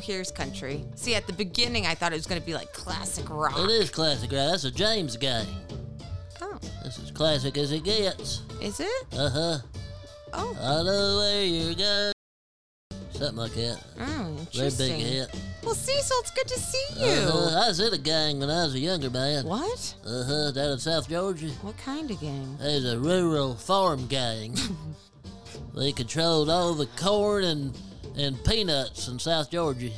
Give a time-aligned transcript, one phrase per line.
[0.00, 0.84] Here's country.
[0.94, 3.58] See, at the beginning, I thought it was going to be like classic rock.
[3.58, 4.46] It is classic, right?
[4.50, 5.46] That's a James gang.
[6.40, 8.42] Oh, That's as classic as it gets.
[8.60, 9.06] is it?
[9.12, 9.58] Uh-huh.
[10.32, 11.74] Oh, I know where you go.
[11.74, 12.12] going.
[13.12, 13.84] Something like that.
[14.00, 15.40] oh Very big hit.
[15.62, 17.12] Well, Cecil, it's good to see you.
[17.12, 17.64] Uh-huh.
[17.64, 19.44] I was in a gang when I was a younger man.
[19.44, 19.94] What?
[20.06, 20.52] Uh-huh.
[20.52, 21.48] Down in South Georgia.
[21.60, 22.56] What kind of game?
[22.58, 24.56] was a rural farm gang.
[25.74, 27.78] they controlled all the corn and,
[28.16, 29.90] and peanuts in South Georgia.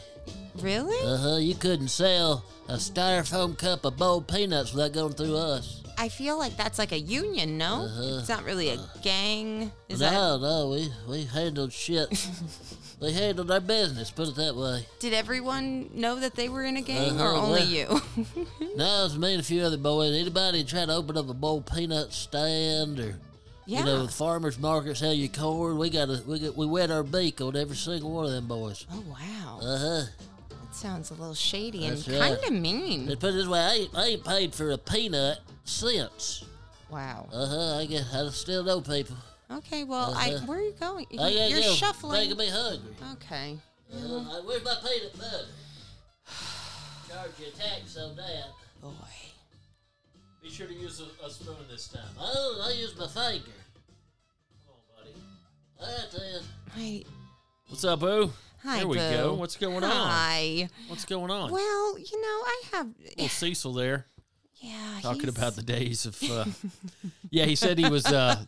[0.61, 0.97] Really?
[1.07, 1.37] Uh-huh.
[1.39, 5.79] You couldn't sell a styrofoam cup of boiled peanuts without going through us.
[5.99, 7.85] I feel like that's like a union, no?
[7.85, 8.19] Uh-huh.
[8.21, 9.71] It's not really a gang.
[9.89, 10.13] Is that?
[10.13, 12.09] no, no, we, we handled shit.
[13.01, 14.87] we handled our business, put it that way.
[15.01, 18.01] Did everyone know that they were in a gang, or Uh-huh, only well- you?
[18.77, 20.15] No, it was me and a few other boys.
[20.15, 23.19] Anybody try to open up a boiled peanut stand or
[23.67, 23.79] yeah.
[23.81, 27.03] you know, farmers markets sell you corn, we got to we got, we wet our
[27.03, 28.87] beak on every single one of them boys.
[28.93, 30.03] oh wow, Uh huh.
[30.49, 32.39] that sounds a little shady and right.
[32.41, 33.07] kind of mean.
[33.07, 36.45] Let's put it this way, I ain't, I ain't paid for a peanut since.
[36.91, 37.29] Wow.
[37.33, 37.79] Uh huh.
[37.79, 39.17] I guess I still know people.
[39.51, 40.47] Okay, well, I Uh-huh.
[40.47, 41.07] where are you going?
[41.13, 42.21] I gotta You're go, shuffling.
[42.21, 42.91] Making me hungry.
[43.13, 43.59] Okay.
[43.95, 45.47] Uh, where's my peanut butter?
[47.09, 48.45] Charge you a tax on that.
[48.83, 48.91] Boy.
[50.43, 52.03] Be sure to use a, a spoon this time.
[52.19, 53.51] Oh, I use my finger.
[54.67, 55.15] Come on, buddy.
[55.79, 56.43] All right then.
[56.75, 57.05] Hi.
[57.69, 58.33] What's up, Boo?
[58.65, 59.11] Hi, There we Boo.
[59.11, 59.35] go.
[59.35, 59.91] What's going on?
[59.91, 60.69] Hi.
[60.89, 61.51] What's going on?
[61.53, 62.89] Well, you know, I have.
[62.99, 64.07] Little Cecil there
[64.57, 64.99] Yeah.
[65.01, 66.21] talking he's- about the days of.
[66.23, 66.45] Uh,
[67.31, 68.07] yeah, he said he was.
[68.07, 68.45] Uh,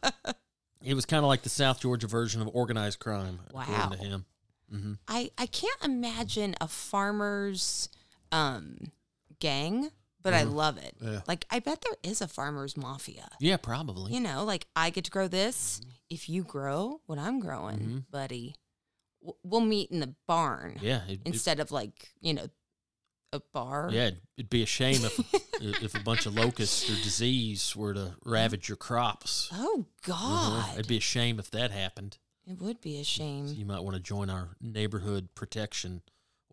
[0.83, 3.63] he was kind of like the South Georgia version of organized crime, Wow.
[3.69, 4.25] according to him.
[4.71, 7.89] hmm I I can't imagine a farmer's
[8.33, 8.79] um
[9.41, 9.91] gang,
[10.25, 10.97] but I love it.
[11.01, 11.13] Mm-hmm.
[11.15, 11.21] Yeah.
[11.29, 13.29] Like I bet there is a farmer's mafia.
[13.39, 14.13] Yeah, probably.
[14.13, 15.81] You know, like I get to grow this.
[16.11, 18.05] If you grow what I'm growing, Mhm.
[18.11, 18.55] buddy,
[19.23, 22.47] w- we'll meet in the barn Yeah, it, it- instead of like you know
[23.33, 23.89] a bar.
[23.93, 25.19] yeah, it'd be a shame if
[25.85, 29.49] if a bunch of locusts or disease were to ravage your crops.
[29.53, 30.63] Oh Uh-huh.
[30.63, 32.19] God, It'd be a shame if that happened.
[32.47, 33.47] it would be a shame.
[33.49, 36.03] You might want to join our neighborhood protection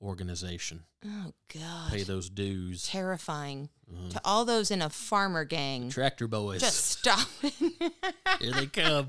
[0.02, 0.84] organization.
[1.06, 2.88] Oh God, Pay those dues.
[2.88, 4.10] terrifying Uh-huh.
[4.12, 5.90] to all those in a farmer gang.
[5.90, 6.62] Tractor boys.
[6.62, 7.54] Just stop it.
[8.40, 9.08] Here they come.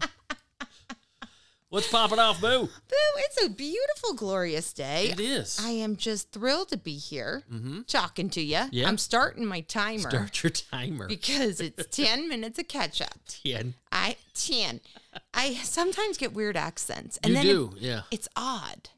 [1.69, 2.67] What's popping off, Boo?
[2.67, 5.09] Boo, it's a beautiful, glorious day.
[5.11, 5.59] It is.
[5.59, 7.83] I am just thrilled to be here mm-hmm.
[7.87, 8.61] talking to you.
[8.71, 8.87] Yeah.
[8.87, 11.09] I'm starting my timer Start your timer.
[11.09, 13.15] because it's 10 minutes of catch up.
[13.27, 13.73] Ten.
[13.91, 14.81] I 10.
[15.33, 17.19] I sometimes get weird accents.
[17.25, 18.03] And you then it- yeah.
[18.11, 18.91] it's odd.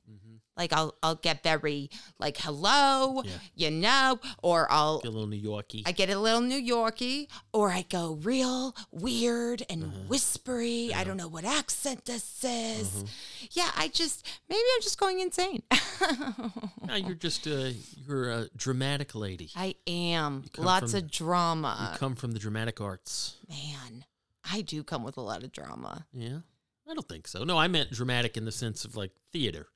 [0.57, 3.33] Like I'll I'll get very like hello, Yeah.
[3.57, 5.83] you know, or I'll Get a little New Yorkie.
[5.85, 9.99] I get a little New Yorkie, or I go real weird and Uh-huh.
[10.07, 10.93] whispery.
[10.95, 12.89] I don't know what accent this is.
[12.89, 13.07] Mm-hmm.
[13.51, 15.63] Yeah, I just maybe I'm just going insane.
[16.87, 17.75] no, you're just a
[18.07, 19.51] you're a dramatic lady.
[19.57, 23.37] I am lots from- of drama, you come from the dramatic arts.
[23.49, 24.05] man.
[24.51, 26.07] I do come with a lot of drama.
[26.13, 26.41] Yeah.
[26.89, 27.45] I don't think so.
[27.45, 29.69] No, I meant dramatic in the sense of like theater.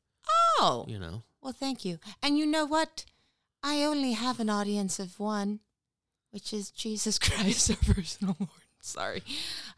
[0.60, 1.22] Oh, You know.
[1.42, 1.98] well, thank you.
[2.22, 3.04] And you know what?
[3.62, 5.60] I only have an audience of one,
[6.30, 8.50] which is Jesus Christ, our personal Lord.
[8.80, 9.22] Sorry,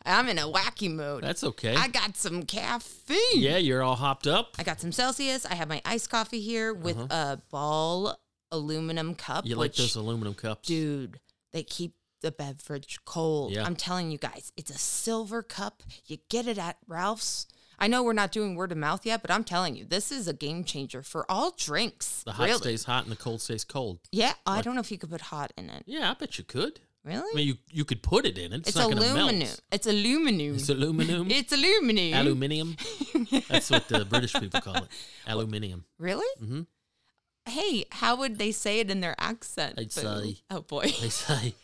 [0.05, 1.25] I'm in a wacky mood.
[1.25, 1.75] That's okay.
[1.75, 3.17] I got some caffeine.
[3.35, 4.55] yeah, you're all hopped up.
[4.59, 5.47] I got some Celsius.
[5.47, 8.15] I have my iced coffee here with a ball
[8.53, 9.39] aluminum cup.
[9.39, 9.43] Uh-huh.
[9.47, 10.69] You like which, those aluminum cups?
[10.69, 11.19] dude?
[11.53, 13.53] They keep the beverage cold.
[13.53, 13.65] Yeah.
[13.65, 15.83] I'm telling you guys, it's a silver cup.
[16.07, 17.47] You get it at Ralph's.
[17.81, 20.29] I know we're not doing word of mouth yet, but I'm telling you, this is
[20.29, 22.23] a game changer for all drinks.
[22.25, 22.59] The hot really.
[22.59, 24.01] stays hot and the cold stays cold.
[24.13, 25.85] Yeah, I don't know if you could put hot in it.
[25.87, 26.81] Yeah, I bet you could.
[27.03, 27.31] Really?
[27.33, 28.59] I mean, you you could put it in it.
[28.59, 29.39] It's, it's not going to aluminum.
[29.39, 29.61] melt.
[29.73, 30.55] It's aluminum.
[30.57, 31.31] It's aluminum.
[31.31, 32.13] It's aluminum.
[32.21, 32.77] Aluminium.
[33.49, 34.89] That's what the British people call it.
[35.27, 35.85] Aluminium.
[35.99, 36.27] really?
[36.43, 36.67] Mhm.
[37.47, 39.77] Hey, how would they say it in their accent?
[39.79, 40.01] I'd Boo?
[40.03, 40.83] say- Oh boy.
[41.01, 41.55] They say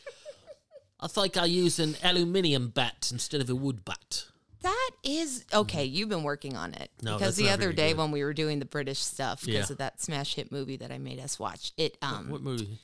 [1.01, 4.25] I think I use an aluminium bat instead of a wood bat.
[4.62, 5.85] That is okay.
[5.85, 7.99] You've been working on it No, because the other day good.
[7.99, 9.73] when we were doing the British stuff because Yeah.
[9.75, 12.79] of that smash hit movie that I made us watch, it um what movie?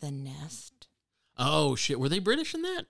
[0.00, 0.86] The Nest.
[1.36, 1.98] Oh shit!
[2.00, 2.86] Were they British in that?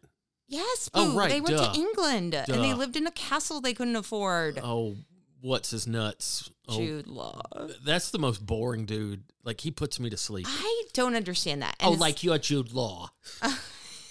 [0.46, 1.72] Yes, Oh, right, They went duh.
[1.72, 4.58] to England and they lived in a castle they couldn't afford.
[4.62, 4.96] Oh,
[5.42, 6.50] what's his nuts?
[6.66, 7.40] Oh, Jude Law.
[7.84, 9.24] that's the most boring dude.
[9.44, 10.46] Like he puts me to sleep.
[10.48, 11.76] I don't understand that.
[11.80, 13.10] Oh, And it's- like you're Jude Law.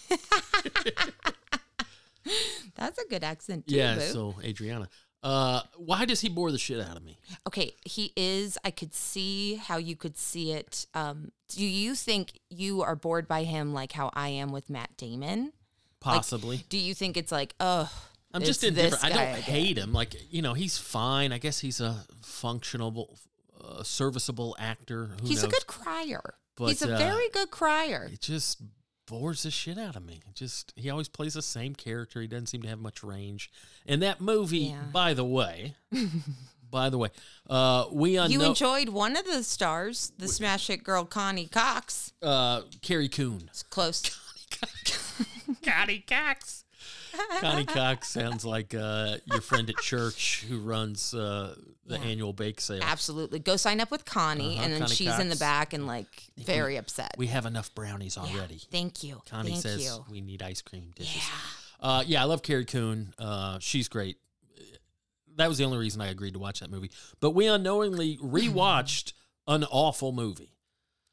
[2.75, 3.75] that's a good accent too.
[3.75, 3.99] yeah.
[3.99, 4.89] So Adriana,
[5.23, 7.17] uh, why does he bore the shit out of me?
[7.47, 8.57] Okay, he is.
[8.63, 10.85] I could see how you could see it.
[10.93, 14.95] Um, do you think you are bored by him like how I am with Matt
[14.97, 15.53] Damon?
[15.99, 16.63] Possibly.
[16.69, 17.91] Do you think it's like, oh,
[18.33, 19.03] I'm just indifferent.
[19.03, 19.41] I don't again?
[19.41, 19.93] hate him.
[19.93, 21.31] Like you know, he's fine.
[21.31, 23.17] I guess he's a functional,
[23.59, 25.11] uh, serviceable actor.
[25.21, 26.35] Who He's a good crier.
[26.59, 28.09] He's a uh, very good crier.
[28.11, 28.61] It just
[29.07, 30.21] bores the shit out of me.
[30.35, 32.21] Just he always plays the same character.
[32.21, 33.49] He doesn't seem to have much range.
[33.85, 34.81] And that movie, Yeah.
[34.93, 35.75] by the way,
[36.69, 37.09] by the way,
[37.49, 42.13] uh, we You enjoyed one of the stars, the smash hit girl Connie Cox.
[42.21, 43.43] uh, Carrie Coon.
[43.47, 44.01] It's close.
[44.49, 45.23] Connie Cox.
[45.63, 46.63] Connie Cox
[48.03, 51.55] sounds like uh, your friend at church who runs uh,
[51.85, 52.03] the Yeah.
[52.05, 52.81] annual bake sale.
[52.83, 53.39] Absolutely.
[53.39, 56.07] Go sign up with Connie, Uh-huh, and then Connie she's in the back and like
[56.37, 57.11] very upset.
[57.17, 58.61] We have enough brownies Yeah, already.
[58.71, 59.21] Thank you.
[59.29, 60.05] Connie Thank says you.
[60.09, 61.15] we need ice cream dishes.
[61.15, 61.87] Yeah.
[61.89, 63.13] Uh, yeah, I love Carrie Coon.
[63.19, 64.17] Uh, she's great.
[65.35, 66.89] That was the only reason I agreed to watch that movie.
[67.19, 69.13] But we unknowingly rewatched
[69.47, 70.56] an awful movie.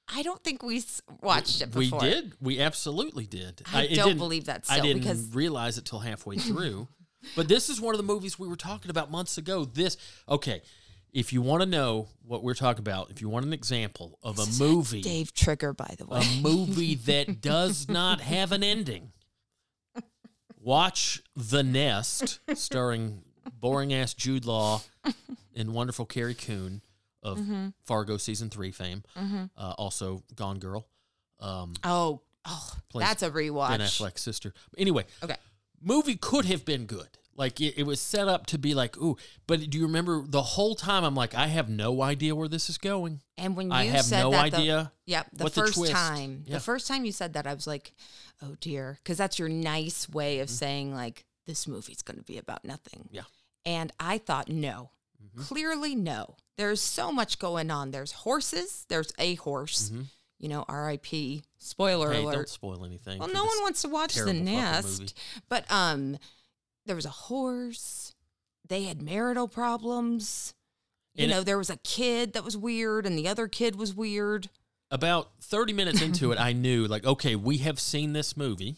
[0.08, 0.82] I don't think we
[1.22, 2.00] watched it before.
[2.00, 2.32] We did.
[2.40, 3.62] We absolutely did.
[3.72, 6.88] I it don't believe that I still didn't because realize it till halfway through.
[7.36, 9.64] but this is one of the movies we were talking about months ago.
[9.64, 9.96] This
[10.28, 10.62] okay.
[11.12, 14.40] If you want to know what we're talking about, if you want an example of
[14.40, 16.20] a movie, Dave Trigger, by the way.
[16.20, 19.12] a movie that does not have an ending.
[20.58, 23.22] Watch The Nest, starring
[23.60, 24.82] boring ass Jude Law
[25.54, 26.80] and wonderful Carrie Coon
[27.24, 27.68] of Mm-hmm.
[27.84, 29.02] Fargo season three fame.
[29.16, 30.86] Uh, also Gone Girl.
[31.40, 33.70] Um, oh, oh, that's a rewatch.
[33.70, 34.52] Ben Affleck's sister.
[34.78, 35.36] Anyway, Okay.
[35.82, 37.08] movie could have been good.
[37.36, 39.16] Like it, it was set up to be like, ooh,
[39.48, 41.02] but do you remember the whole time?
[41.02, 43.22] I'm like, I have no idea where this is going.
[43.36, 45.74] And when you I have said no that, the- idea Yep, the what the first
[45.74, 46.54] twist- time, Yeah.
[46.54, 47.92] the first time you said that, I was like,
[48.40, 52.38] "Oh dear," because that's your nice way of saying like this movie's going to be
[52.38, 53.00] about nothing.
[53.06, 53.16] Mm-hmm.
[53.16, 53.22] Yeah.
[53.66, 54.90] And I thought, no,
[55.24, 55.46] Mhm.
[55.46, 56.36] clearly no.
[56.56, 57.90] There's so much going on.
[57.90, 58.84] There's horses.
[58.88, 59.90] There's a horse.
[59.90, 60.06] Mhm.
[60.38, 61.42] You know, R.I.P.
[61.58, 63.18] Spoiler Hey, don't spoil anything.
[63.18, 65.14] Well, no one wants to watch the nest,
[65.48, 66.18] but um,
[66.86, 68.14] there was a horse.
[68.66, 70.54] They had marital problems.
[71.14, 73.76] You And it- know, there was a kid that was weird, and the other kid
[73.76, 74.50] was weird.
[74.90, 78.76] about 30 minutes into it, I knew, like, okay, we have seen this movie,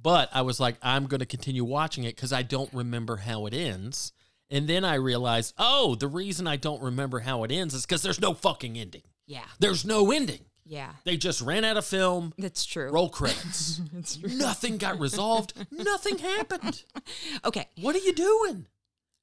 [0.00, 3.46] but I was like, I'm going to continue watching it because I don't remember how
[3.46, 4.12] it ends.
[4.54, 8.02] And then I realized, oh, the reason I don't remember how it ends is because
[8.02, 9.02] there's no fucking ending.
[9.26, 10.40] Yeah, There's no ending.
[10.64, 12.90] yeah, They just ran out of film, that's true.
[12.90, 13.80] roll credits.
[14.22, 15.54] Nothing got resolved.
[15.72, 16.84] Nothing happened.
[17.44, 18.66] Okay, What are you doing?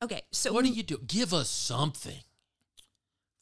[0.03, 0.21] okay.
[0.31, 0.97] So What do you do?
[1.07, 2.19] Give us something.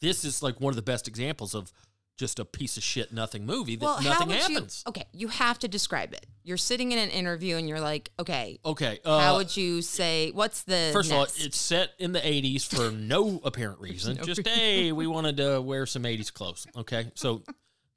[0.02, 1.72] This is like one of the best examples of
[2.20, 4.84] just a piece of shit nothing movie that well, how nothing would happens.
[4.86, 4.90] you?
[4.90, 6.26] Okay, you have to describe it.
[6.44, 9.00] You're sitting in an interview, and you're like, okay, Okay.
[9.06, 10.32] Uh, how would you say?
[10.32, 14.18] What's the First of all, it's set in the 80s for no apparent reason.
[14.18, 16.68] No Just, hey, we wanted to wear some 80s clothes.
[16.76, 17.10] Okay.
[17.16, 17.42] So,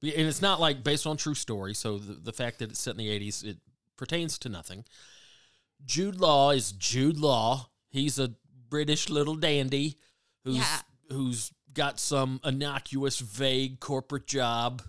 [0.03, 1.75] and it's not like based on true story.
[1.75, 3.57] So the, the fact that it's set in the 80s, it
[3.97, 4.85] pertains to nothing.
[5.85, 7.71] Jude Law is Jude Law.
[7.91, 8.33] He's a
[8.71, 9.99] British little dandy
[10.45, 10.81] who's Yeah.
[11.11, 14.83] who's got some innocuous, vague corporate job.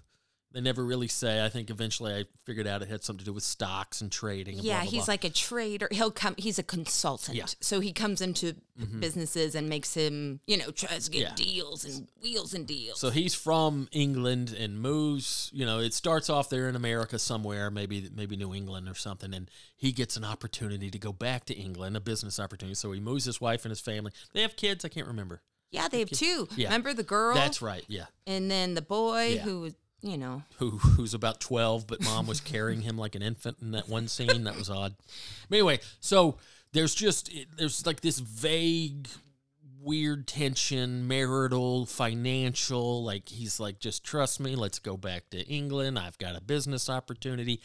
[0.52, 1.44] They never really say.
[1.44, 4.58] I think eventually I figured out it had something to do with stocks and trading.
[4.58, 5.14] And yeah, blah, blah, he's blah.
[5.14, 5.88] like a trader.
[5.90, 6.36] He'll come.
[6.38, 7.36] He's a consultant.
[7.36, 7.46] Yeah.
[7.46, 7.58] Mm-hmm.
[7.62, 8.56] So he comes into
[9.00, 11.34] businesses and makes him, you know, tries to get Yeah.
[11.36, 13.00] deals and wheels and deals.
[13.00, 15.50] So he's from England and moves.
[15.54, 19.34] You know, it starts off there in America somewhere, maybe maybe New England or something,
[19.34, 22.76] and he gets an opportunity to go back to England, a business opportunity.
[22.76, 24.12] So he moves his wife and his family.
[24.34, 24.86] They have kids.
[24.86, 25.42] I can't remember.
[25.74, 26.48] Yeah, they have two.
[26.56, 26.68] Yeah.
[26.68, 27.34] Remember the girl?
[27.36, 27.84] That's right.
[27.90, 29.42] Yeah, and then the boy Yeah.
[29.42, 33.22] who was, you know, who who's about twelve, but mom was carrying him like an
[33.22, 34.46] infant in that one scene.
[34.46, 34.96] That was odd.
[35.50, 36.38] But anyway, so
[36.72, 39.08] there's just there's like this vague
[39.82, 46.00] weird tension marital financial like he's like just trust me let's go back to england
[46.00, 47.60] i've got a business opportunity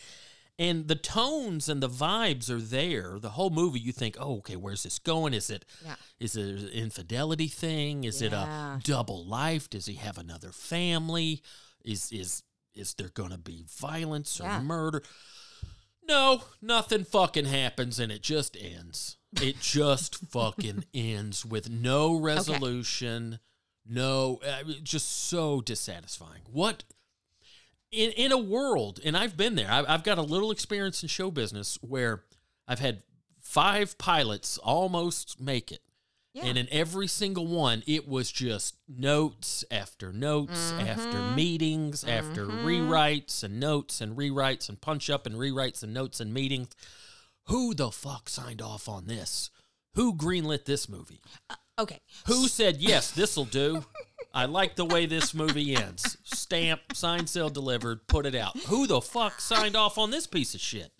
[0.59, 3.19] and the tones and the vibes are there.
[3.21, 5.35] The whole movie you think oh okay where's this going?
[5.35, 5.97] Is it Yeah.
[6.21, 8.05] is it an infidelity thing?
[8.05, 9.71] Is it a double life?
[9.71, 11.43] Does he have another family?
[11.85, 12.43] Is is
[12.75, 14.61] is there going to be violence or Yeah.
[14.63, 15.03] murder?
[16.07, 19.17] No, nothing fucking happens and it just ends.
[19.43, 23.41] It just fucking ends with no resolution,
[23.85, 26.43] no, uh, just so dissatisfying.
[26.51, 26.85] What
[27.91, 29.71] in in a world, and I've been there.
[29.71, 32.25] I've, I've got a little experience in show business where
[32.67, 33.03] I've had
[33.41, 35.81] five pilots almost make it.
[36.35, 36.45] Yeah.
[36.45, 41.35] And in every single one, it was just notes after notes after mm-hmm.
[41.35, 42.67] meetings after mm-hmm.
[42.67, 46.69] rewrites and notes and rewrites and punch up and rewrites and notes and meetings.
[47.47, 49.51] Who the fuck signed off on this?
[49.95, 51.23] Who greenlit this movie?
[51.49, 52.01] Uh, okay.
[52.27, 53.85] Who said, yes, this'll do?
[54.39, 56.17] I like the way this movie ends.
[56.23, 58.57] Stamp, sign, seal, delivered, put it out.
[58.69, 60.93] Who the fuck signed off on this piece of shit?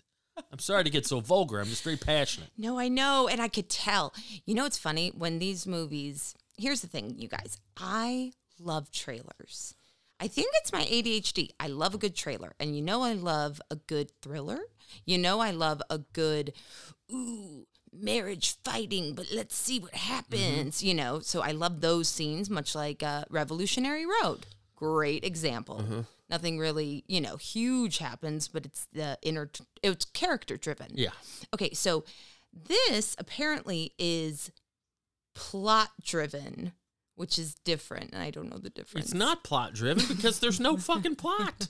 [0.51, 1.61] I'm sorry to get so vulgar.
[1.61, 2.49] I'm just very passionate.
[2.57, 4.13] No, I know, and I could tell.
[4.45, 6.35] You know, it's funny when these movies.
[6.57, 7.57] Here's the thing, you guys.
[7.77, 9.73] I love trailers.
[10.19, 11.51] I think it's my ADHD.
[11.61, 14.59] I love a good trailer, and you know, I love a good thriller.
[15.05, 16.51] You know, I love a good,
[17.09, 20.83] ooh, marriage fighting, but let's see what happens.
[20.83, 24.45] You know, so I love those scenes, much like uh, Revolutionary Road.
[24.75, 26.05] Great example.
[26.29, 29.49] Nothing really, you know, huge happens, but it's the inner.
[29.81, 30.91] It's character driven.
[30.93, 31.09] Yeah.
[31.53, 32.03] Okay, so
[32.53, 34.51] this apparently is
[35.33, 36.73] plot driven,
[37.15, 38.13] which is different.
[38.13, 39.07] And I don't know the difference.
[39.07, 41.67] It's not plot driven because there's no fucking plot.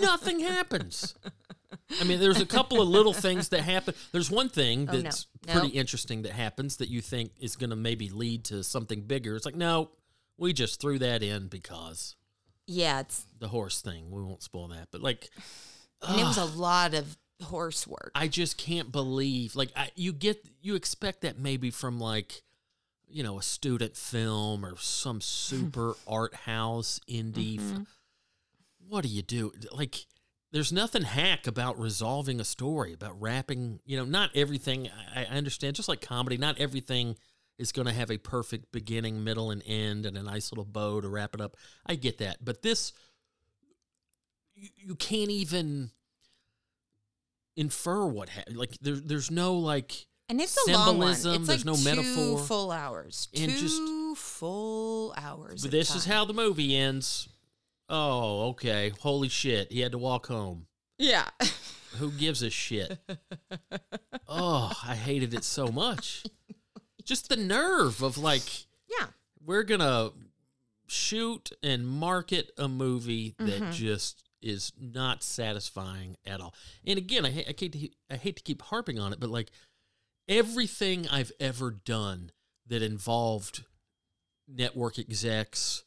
[0.00, 1.14] Nothing happens.
[2.00, 3.94] I mean, there's a couple of little things that happen.
[4.12, 5.00] There's one thing Oh, no.
[5.02, 5.52] that's No.
[5.54, 9.36] pretty interesting that happens that you think is going to maybe lead to something bigger.
[9.36, 9.90] It's like, no,
[10.36, 12.14] we just threw that in because
[12.66, 14.10] Yeah, it's the horse thing.
[14.10, 14.88] We won't spoil that.
[14.92, 15.30] But like,
[16.06, 18.10] and it was a lot of horse work.
[18.14, 22.42] I just can't believe like I, you get you expect that maybe from like
[23.08, 27.58] you know a student film or some super art house indie.
[27.58, 27.80] Mm-hmm.
[27.82, 27.86] f-
[28.88, 29.52] what do you do?
[29.72, 30.04] Like
[30.52, 33.80] there's nothing hack about resolving a story about wrapping.
[33.84, 34.88] You know, not everything.
[35.14, 35.76] I, I understand.
[35.76, 37.16] Just like comedy, not everything
[37.58, 41.00] is going to have a perfect beginning, middle, and end, and a nice little bow
[41.00, 41.56] to wrap it up.
[41.84, 42.92] I get that, but this
[44.54, 45.90] you, you can't even
[47.56, 48.56] infer what happened.
[48.56, 51.10] Like there, there's no like and it's a long one.
[51.10, 52.38] It's symbolism, like there's no two metaphor.
[52.38, 53.28] full hours.
[53.34, 53.82] And two just-
[54.16, 55.62] full hours.
[55.62, 57.28] This is how the movie ends.
[57.88, 58.92] Oh, okay.
[59.00, 59.72] Holy shit.
[59.72, 60.66] He had to walk home.
[60.98, 61.28] Yeah.
[61.96, 62.98] Who gives a shit?
[64.28, 66.24] oh, I hated it so much.
[67.04, 69.06] Just the nerve of like, yeah.
[69.44, 70.12] we're going to
[70.86, 73.70] shoot and market a movie that Mm-hmm.
[73.72, 76.54] just is not satisfying at all.
[76.86, 79.50] And again, I, I, hate to, I hate to keep harping on it, but like
[80.28, 82.30] everything I've ever done
[82.66, 83.64] that involved
[84.46, 85.82] network execs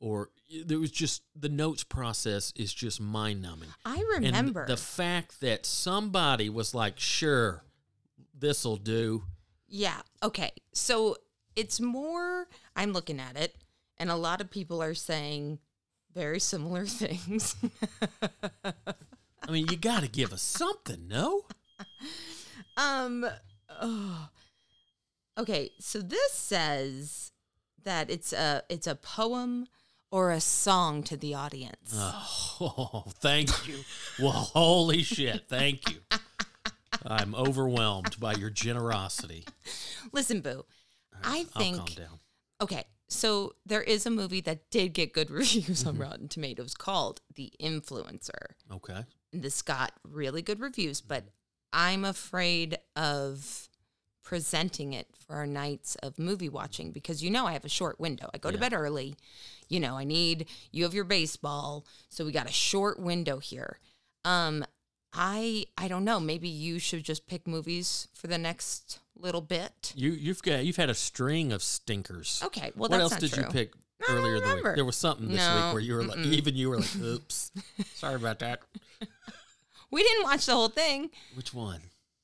[0.00, 0.30] or
[0.66, 3.68] there was just the notes process is just mind numbing.
[3.84, 4.62] I remember.
[4.62, 7.62] And the fact that somebody was like, sure,
[8.36, 9.24] this'll do.
[9.68, 10.00] Yeah.
[10.22, 10.50] Okay.
[10.72, 11.16] So
[11.54, 13.54] it's more, I'm looking at it,
[13.98, 15.58] and a lot of people are saying
[16.14, 17.54] very similar things.
[18.64, 21.44] I mean, you got to give us something, no?
[22.76, 23.26] um,
[23.80, 24.28] oh.
[25.38, 25.70] okay.
[25.78, 27.32] So this says
[27.84, 29.66] that it's a it's a poem
[30.10, 31.94] or a song to the audience.
[32.62, 33.76] Oh, thank you.
[34.18, 35.44] Well, holy shit.
[35.48, 35.96] Thank you.
[37.06, 39.46] I'm overwhelmed by your generosity.
[40.12, 40.66] Listen, Boo.
[41.24, 42.18] I I'll think calm down.
[42.60, 45.88] Okay, so there is a movie that did get good reviews Mm-hmm.
[45.88, 48.48] on Rotten Tomatoes called The Influencer.
[48.70, 49.04] Okay.
[49.32, 51.24] This got really good reviews, but
[51.72, 53.69] I'm afraid of
[54.30, 57.98] presenting it for our nights of movie watching because you know I have a short
[57.98, 58.30] window.
[58.32, 59.16] I go to bed early.
[59.68, 63.80] You know, I need you have your baseball, so we got a short window here.
[64.24, 64.64] Um
[65.12, 69.92] I I don't know, maybe you should just pick movies for the next little bit.
[69.96, 72.40] You you've got you've had a string of stinkers.
[72.46, 73.42] Okay, well what else did true.
[73.42, 73.72] you pick
[74.08, 74.76] I earlier the week?
[74.76, 76.34] There was something this No, week where you were like, mm-mm.
[76.34, 77.50] even you were like, "Oops,
[77.94, 78.60] sorry about that."
[79.92, 81.10] We didn't watch the whole thing.
[81.34, 81.80] Which one?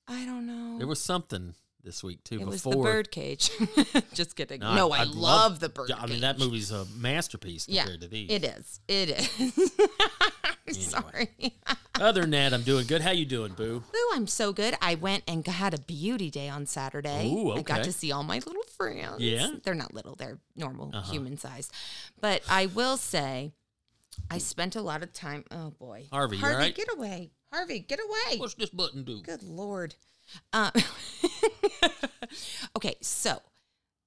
[0.07, 0.79] I don't know.
[0.79, 1.57] There was something
[1.87, 2.41] this week too.
[2.41, 3.51] it was before the birdcage.
[4.13, 4.61] Just kidding.
[4.61, 5.17] No, No, I- I, I'd love-
[5.53, 5.97] love the birdcage.
[5.99, 8.31] I mean, that movie's a masterpiece Yeah, compared to these.
[8.31, 8.81] it is.
[8.89, 9.71] It is.
[10.91, 11.29] Sorry.
[12.01, 13.01] Other than that, I'm doing good.
[13.01, 13.83] How you doing, Boo?
[13.95, 14.75] Ooh, I'm so good.
[14.83, 17.31] I went and had a beauty day on Saturday.
[17.33, 17.61] Ooh, okay.
[17.61, 19.21] I got to see all my little friends.
[19.21, 19.45] Yeah?
[19.45, 19.57] Uh-huh.
[19.63, 21.71] They're not little, they're normal, human size.
[22.21, 23.53] But I will say,
[24.31, 25.45] I spent a lot of time.
[25.53, 26.07] Oh, boy.
[26.11, 26.75] Harvey, Harvey, right?
[26.75, 27.31] get away.
[27.53, 28.39] Harvey, get away.
[28.39, 29.23] What's this button do?
[29.23, 29.95] Good lord.
[30.53, 30.71] Uh,
[32.77, 33.41] okay, so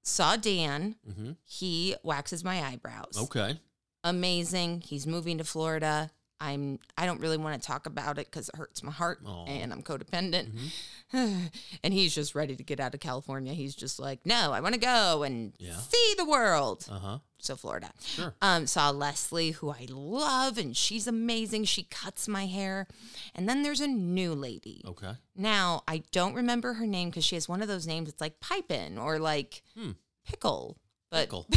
[0.04, 0.96] saw Dan.
[1.10, 1.36] Mhm.
[1.46, 3.18] He waxes my eyebrows.
[3.18, 3.60] Okay.
[4.04, 4.82] Amazing.
[4.82, 6.12] He's moving to Florida.
[6.42, 9.46] I'm I don't really want to talk about it because it hurts my heart Aw.
[9.46, 10.50] and I'm codependent.
[11.14, 13.54] and he's just ready to get out of California.
[13.54, 15.78] He's just like, no, I want to go and Yeah.
[15.78, 16.86] see the world.
[16.90, 17.18] Uh huh.
[17.42, 17.92] So Florida.
[18.04, 18.36] Sure.
[18.42, 21.64] Um, saw Leslie, who I love, and she's amazing.
[21.66, 22.86] She cuts my hair.
[23.34, 24.82] And then there's a new lady.
[24.86, 25.14] Okay.
[25.36, 28.10] Now I don't remember her name because she has one of those names.
[28.10, 29.92] It's like Pipin or like Hmm.
[30.26, 30.78] Pickle.
[31.10, 31.48] But Pickle.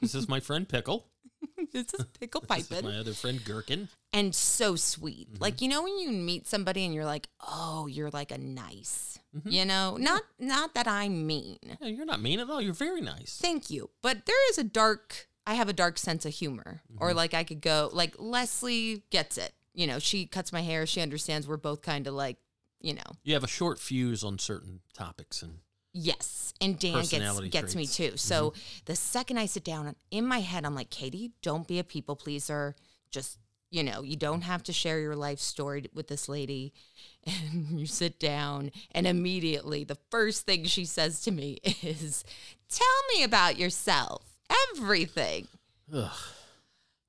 [0.00, 1.06] this is my friend Pickle.
[1.72, 2.82] this is Pickle This is Pipin.
[2.84, 3.88] my other friend Gherkin.
[4.12, 5.40] And so sweet.
[5.40, 9.18] Like you know when you meet somebody and you're like, "Oh, you're like a nice."
[9.46, 11.58] You know, not not that I'm mean.
[11.80, 12.60] Yeah, you're not mean at all.
[12.60, 13.38] You're very nice.
[13.40, 13.88] Thank you.
[14.02, 16.82] But there is a dark I have a dark sense of humor.
[16.92, 17.02] Mm-hmm.
[17.02, 19.52] Or like I could go like Leslie gets it.
[19.74, 22.36] You know, she cuts my hair, she understands we're both kind of like,
[22.80, 23.16] you know.
[23.24, 25.60] You have a short fuse on certain topics, and
[25.94, 26.54] Yes.
[26.60, 27.98] And Dan gets gets me traits.
[27.98, 28.10] Mm-hmm.
[28.12, 28.16] too.
[28.16, 28.54] So
[28.86, 32.16] the second I sit down in my head, I'm like, Katie, don't be a people
[32.16, 32.76] pleaser.
[33.10, 33.38] Just,
[33.72, 36.72] you know, you don't have to share your life story with this lady.
[37.24, 42.24] And you sit down, and immediately the first thing she says to me is,
[42.68, 44.36] Tell me about yourself.
[44.74, 45.46] Everything.
[45.94, 46.10] ugh,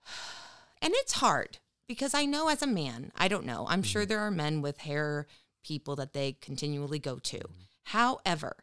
[0.83, 3.65] And it's hard because I know as a man, I don't know.
[3.67, 4.09] I'm sure mm-hmm.
[4.09, 5.25] there are men with hair
[5.63, 7.39] people that they continually go to.
[7.39, 7.61] Mm-hmm.
[7.85, 8.57] However,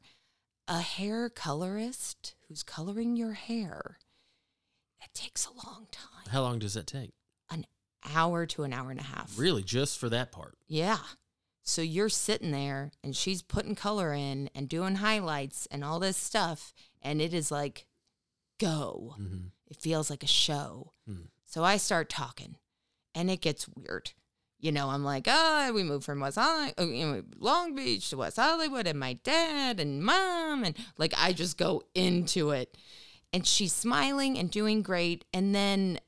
[0.68, 3.98] a hair colorist who's coloring your hair,
[5.00, 6.30] that takes a long time.
[6.30, 7.10] how long does that take?
[8.14, 9.38] Hour to an hour and a half.
[9.38, 10.56] Really, just for that part?
[10.66, 10.98] Yeah.
[11.62, 16.16] So you're sitting there and she's putting color in and doing highlights and all this
[16.16, 16.72] stuff.
[17.02, 17.86] And it is like,
[18.58, 19.14] go.
[19.20, 19.48] Mm-hmm.
[19.70, 20.92] It feels like a show.
[21.06, 21.26] Hmm.
[21.44, 22.56] So I start talking
[23.14, 24.12] and it gets weird.
[24.58, 28.86] You know, I'm like, oh, we moved from West Hollywood, Long Beach to West Hollywood,
[28.86, 32.76] and my dad and mom, and like I just go into it.
[33.32, 35.24] And she's smiling and doing great.
[35.32, 35.98] And then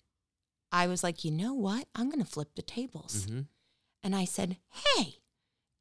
[0.72, 1.86] I was like, you know what?
[1.94, 3.26] I'm going to flip the tables.
[3.26, 3.40] Mm-hmm.
[4.02, 5.16] And I said, hey,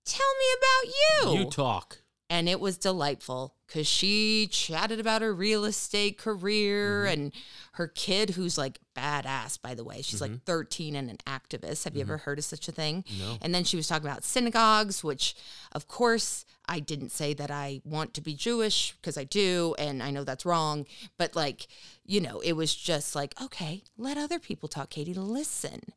[0.05, 1.39] tell me about you.
[1.39, 2.03] You talk.
[2.29, 7.14] and it was delightful because she chatted about her real estate career Mm-hmm.
[7.14, 7.31] and
[7.74, 10.01] her kid, who's like badass, by the way.
[10.01, 11.86] She's like 13 and an activist.
[11.86, 13.03] Have you ever heard of such a thing?
[13.03, 13.20] Mm-hmm.
[13.22, 13.38] No.
[13.42, 15.36] And then she was talking about synagogues, which,
[15.72, 20.03] of course, I didn't say that I want to be Jewish because I do, and
[20.03, 20.86] I know that's wrong.
[21.18, 21.68] But like,
[22.05, 25.14] you know, it was just like, okay, let other people talk, Katie.
[25.14, 25.94] Listen,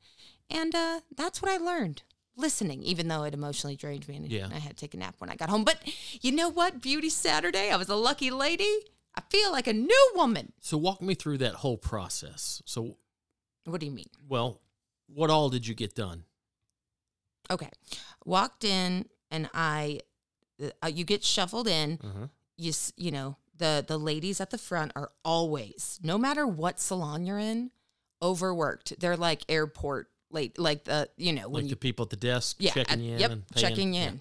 [0.48, 2.02] and uh, that's what I learned.
[2.36, 4.48] Listening, even though it emotionally drained me, and Yeah.
[4.52, 5.62] I had to take a nap when I got home.
[5.64, 5.78] But
[6.20, 6.80] you know what?
[6.80, 8.72] Beauty Saturday, I was a lucky lady.
[9.14, 10.52] I feel like a new woman.
[10.60, 12.60] So walk me through that whole process.
[12.64, 12.96] So,
[13.64, 14.08] What do you mean?
[14.28, 14.60] well,
[15.06, 16.24] what all did you get done?
[17.50, 17.68] Okay,
[18.24, 20.00] walked in, and I,
[20.82, 22.00] uh, you get shuffled in.
[22.02, 22.26] Uh-huh.
[22.56, 26.78] you s- you know the the ladies at the front are always no matter what
[26.80, 27.70] salon you're in
[28.22, 32.10] overworked they're like airport late like the you know when Like you the people at
[32.10, 34.08] the desk yeah checking at- you in yep checking Yeah.
[34.08, 34.20] in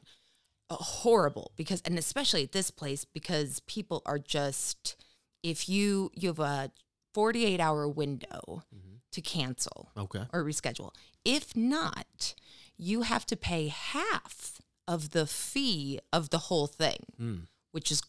[0.69, 4.95] Uh, horrible because and especially at this place because people are just
[5.43, 6.71] if you you have a
[7.13, 8.99] 48 hour window Mhm.
[9.11, 10.25] to cancel Okay.
[10.33, 10.91] or reschedule.
[11.25, 12.33] If not,
[12.77, 17.47] you have to pay half of the fee of the whole thing, Mm.
[17.71, 18.01] which is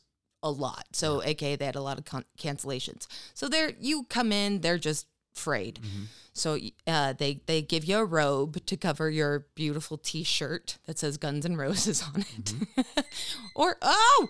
[0.42, 0.86] a lot.
[0.92, 3.06] So, aka they had a lot of con- cancellations.
[3.34, 5.80] So there, you come in, they're just frayed.
[5.82, 6.04] Mm-hmm.
[6.32, 11.16] So uh, they they give you a robe to cover your beautiful T-shirt that says
[11.16, 12.80] Guns and Roses on it, Mm-hmm.
[13.54, 14.28] or oh,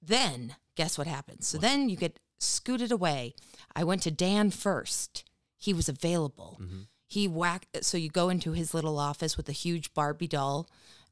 [0.00, 1.46] then guess what happens?
[1.46, 3.34] So then you get scooted away.
[3.76, 5.24] I went to Dan first.
[5.58, 6.58] He was available.
[6.62, 6.80] Mm-hmm.
[7.06, 7.84] He whacked.
[7.84, 10.68] So you go into his little office with a huge Barbie doll.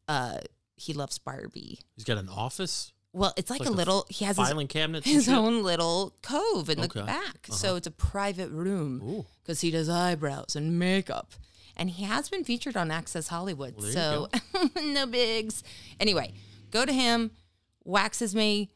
[0.06, 0.38] Uh,
[0.76, 1.80] he loves Barbie.
[1.96, 4.06] He's got an office, Well, it's like, Like a a little.
[4.08, 7.00] He has his, his own little cove in Okay.
[7.00, 7.48] the back.
[7.48, 7.52] Uh-huh.
[7.54, 11.32] So it's a private room because he does eyebrows and makeup.
[11.76, 13.74] And he has been featured on Access Hollywood.
[13.76, 14.28] Well, so
[14.82, 15.62] no bigs.
[16.00, 16.32] Anyway,
[16.70, 17.30] go to him,
[17.84, 18.70] waxes me,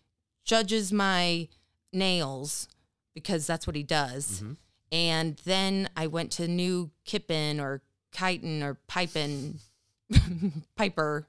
[0.44, 1.48] judges my
[1.92, 2.68] nails
[3.14, 4.40] because that's what he does.
[4.40, 4.52] Mm-hmm.
[4.92, 9.60] And then I went to New Kippen or Chitin or Pipin,
[10.76, 11.26] Piper,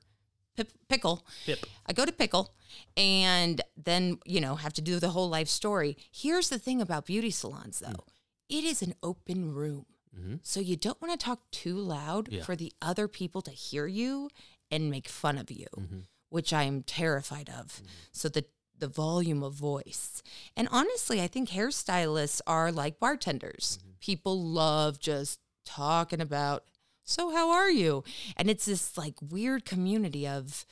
[0.55, 1.25] Pip, Pickle.
[1.45, 1.65] Pip.
[1.85, 2.53] I go to Pickle
[2.97, 5.97] and then, you know, have to do the whole life story.
[6.11, 8.05] Here's the thing about beauty salons, though
[8.49, 9.85] it is an open room.
[10.15, 10.39] Mhm.
[10.43, 12.43] So you don't want to talk too loud Yeah.
[12.43, 14.29] for the other people to hear you
[14.69, 15.99] and make fun of you, Mm-hmm.
[16.29, 17.81] which I am terrified of.
[18.11, 20.21] So the the volume of voice.
[20.57, 23.79] And honestly, I think hairstylists are like bartenders.
[24.01, 26.65] People love just talking about,
[27.03, 28.03] so how are you?
[28.37, 30.65] And it's this like weird community of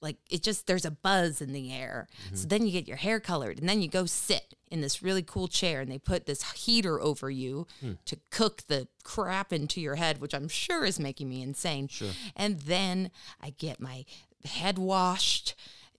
[0.00, 2.06] like it just there's a buzz in the air.
[2.32, 2.48] So mm-hmm.
[2.48, 5.48] then you get your hair colored and then you go sit in this really cool
[5.48, 7.92] chair and they put this heater over you hmm.
[8.04, 11.88] to cook the crap into your head, which I'm sure is making me insane.
[11.88, 12.10] Sure.
[12.34, 13.10] And then
[13.40, 14.04] I get my
[14.44, 15.54] head washed,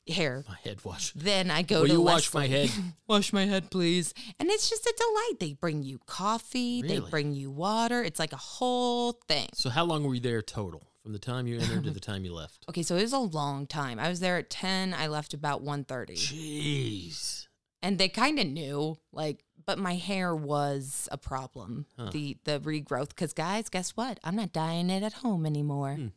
[0.10, 0.43] hair.
[0.48, 1.12] My head wash.
[1.13, 2.70] Then I go Will to you wash my head?
[3.08, 4.13] wash my head, please.
[4.39, 5.39] And it's just a delight.
[5.39, 8.04] They bring you coffee, they bring you water.
[8.04, 9.50] It's like a whole thing.
[9.54, 10.84] So how long were you there total?
[11.04, 12.65] From the time you entered to the time you left?
[12.70, 13.98] Okay, so it was a long time.
[13.98, 16.17] I was there at 10, I left about 1:30.
[16.17, 17.48] Jeez.
[17.82, 21.86] And they kind of knew like but my hair was a problem.
[21.98, 22.10] Huh.
[22.12, 24.20] The the regrowth cuz guys, guess what?
[24.24, 25.96] I'm not dyeing it at home anymore.
[25.96, 26.08] Hmm.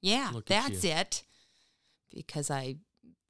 [0.00, 1.24] Yeah, Look that's it.
[2.10, 2.76] Because I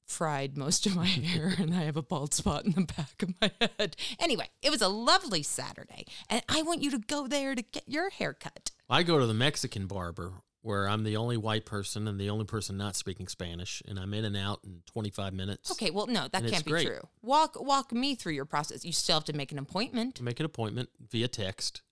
[0.08, 3.34] fried most of my hair and I have a bald spot in the back of
[3.40, 3.96] my head.
[4.18, 7.84] Anyway, it was a lovely Saturday and I want you to go there to get
[7.86, 8.70] your hair cut.
[8.88, 12.44] I go to the Mexican barber where I'm the only white person and the only
[12.44, 15.70] person not speaking Spanish, and I'm in and out in 25 minutes.
[15.70, 16.86] Okay, well no, that can't be great.
[16.86, 17.00] true.
[17.22, 18.84] Walk walk me through your process.
[18.84, 20.20] You still have to make an appointment.
[20.20, 21.82] Make an appointment via text,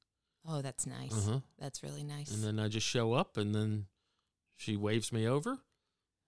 [0.48, 1.12] Oh, that's nice.
[1.12, 1.40] Uh-huh.
[1.58, 2.30] That's really nice.
[2.32, 3.86] and then I just show up, and then
[4.56, 5.58] she waves me over,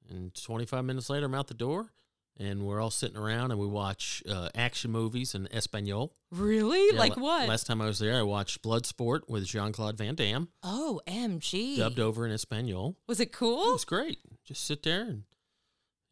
[0.08, 1.92] and 25 minutes later, I'm out the door,
[2.38, 6.14] and we're all sitting around and we watch uh, action movies in Espanol.
[6.30, 6.86] really?
[6.92, 7.48] Yeah, like la- what?
[7.48, 11.76] Last time I was there, I watched Bloodsport with Jean Claude Van Damme, Oh, MG.
[11.78, 12.96] dubbed over in Espanol.
[13.06, 13.70] Was it cool?
[13.70, 14.18] It was great.
[14.44, 15.24] Just sit there and,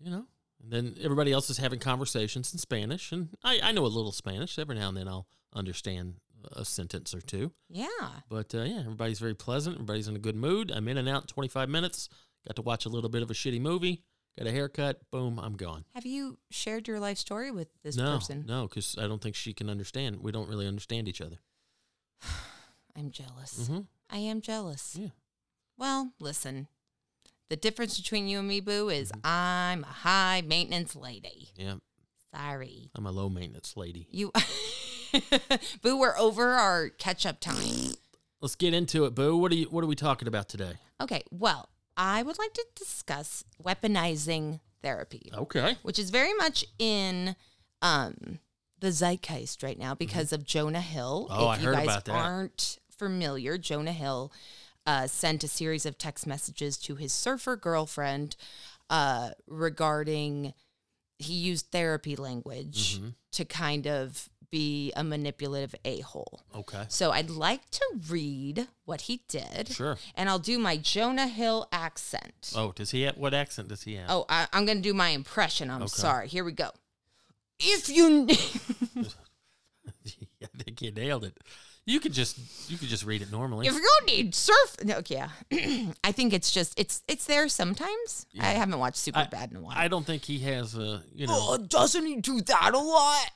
[0.00, 0.26] you know,
[0.62, 3.12] and then everybody else is having conversations in Spanish.
[3.12, 4.58] And I, I know a little Spanish.
[4.58, 6.14] Every now and then I'll understand
[6.52, 7.52] a sentence or two.
[7.68, 7.86] Yeah.
[8.28, 9.76] But uh, yeah, everybody's very pleasant.
[9.76, 10.70] Everybody's in a good mood.
[10.70, 12.08] I'm in and out in 25 minutes.
[12.46, 14.02] Got to watch a little bit of a shitty movie.
[14.38, 15.00] Got a haircut.
[15.10, 15.84] Boom, I'm gone.
[15.94, 18.44] Have you shared your life story with this no, person?
[18.46, 20.20] no, because I don't think she can understand.
[20.20, 21.38] We don't really understand each other.
[22.96, 23.66] I'm jealous.
[23.66, 23.80] hmm
[24.10, 24.96] I am jealous.
[24.98, 25.08] Yeah.
[25.78, 26.68] Well, listen.
[27.48, 29.20] The difference between you and me, Boo, is Mm-hmm.
[29.24, 31.50] I'm a high maintenance lady.
[31.56, 31.74] Yeah,
[32.34, 32.90] Sorry.
[32.94, 34.06] I'm a low maintenance lady.
[34.10, 34.32] You
[35.82, 37.94] Boo, we're over our catch up time.
[38.40, 39.36] Let's get into it, Boo.
[39.36, 39.66] What are you?
[39.66, 40.74] What are we talking about today?
[41.00, 45.30] Okay, well, I would like to discuss weaponizing therapy.
[45.34, 45.76] Okay.
[45.82, 47.34] which is very much in
[47.82, 48.38] um,
[48.80, 51.26] the zeitgeist right now because of Jonah Hill.
[51.30, 51.40] Mm-hmm.
[51.42, 52.12] Oh, if I you heard guys about that.
[52.14, 54.32] aren't familiar, Jonah Hill
[54.86, 58.36] uh, sent a series of text messages to his surfer girlfriend
[58.90, 60.52] uh, regarding
[61.18, 63.08] he used therapy language Mm-hmm.
[63.32, 66.42] to kind of be a manipulative a hole.
[66.54, 66.84] Okay.
[66.88, 69.68] So I'd like to read what he did.
[69.68, 69.98] Sure.
[70.14, 72.52] And I'll do my Jonah Hill accent.
[72.54, 74.06] Oh, does he have what accent does he have?
[74.10, 75.70] Oh, I, I'm going to do my impression.
[75.70, 75.88] I'm Okay.
[75.88, 76.28] sorry.
[76.28, 76.70] Here we go.
[77.58, 78.26] If you.
[80.42, 81.36] I think you nailed it.
[81.88, 82.36] You could just
[82.68, 83.68] you could just read it normally.
[83.68, 85.28] If you need surf, no, yeah,
[86.02, 88.26] I think it's just it's it's there sometimes.
[88.40, 89.74] I haven't watched Superbad in a while.
[89.78, 91.38] I don't think he has a you know.
[91.38, 93.30] oh, doesn't he do that a lot?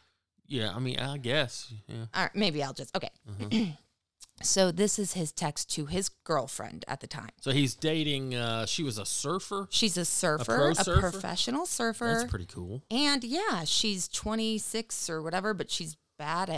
[0.51, 1.73] Yeah, I mean, I guess.
[1.87, 2.07] Yeah.
[2.15, 3.11] All right, maybe I'll just okay.
[3.41, 3.71] Mm-hmm.
[4.43, 7.31] so this is his text to his girlfriend at the time.
[7.41, 8.35] So he's dating.
[8.35, 9.69] uh She was a surfer.
[9.71, 11.01] She's a surfer, pro a, surfer?
[11.11, 12.17] professional surfer.
[12.19, 12.83] That's pretty cool.
[12.91, 16.49] And yeah, she's 26 or whatever, but she's badass.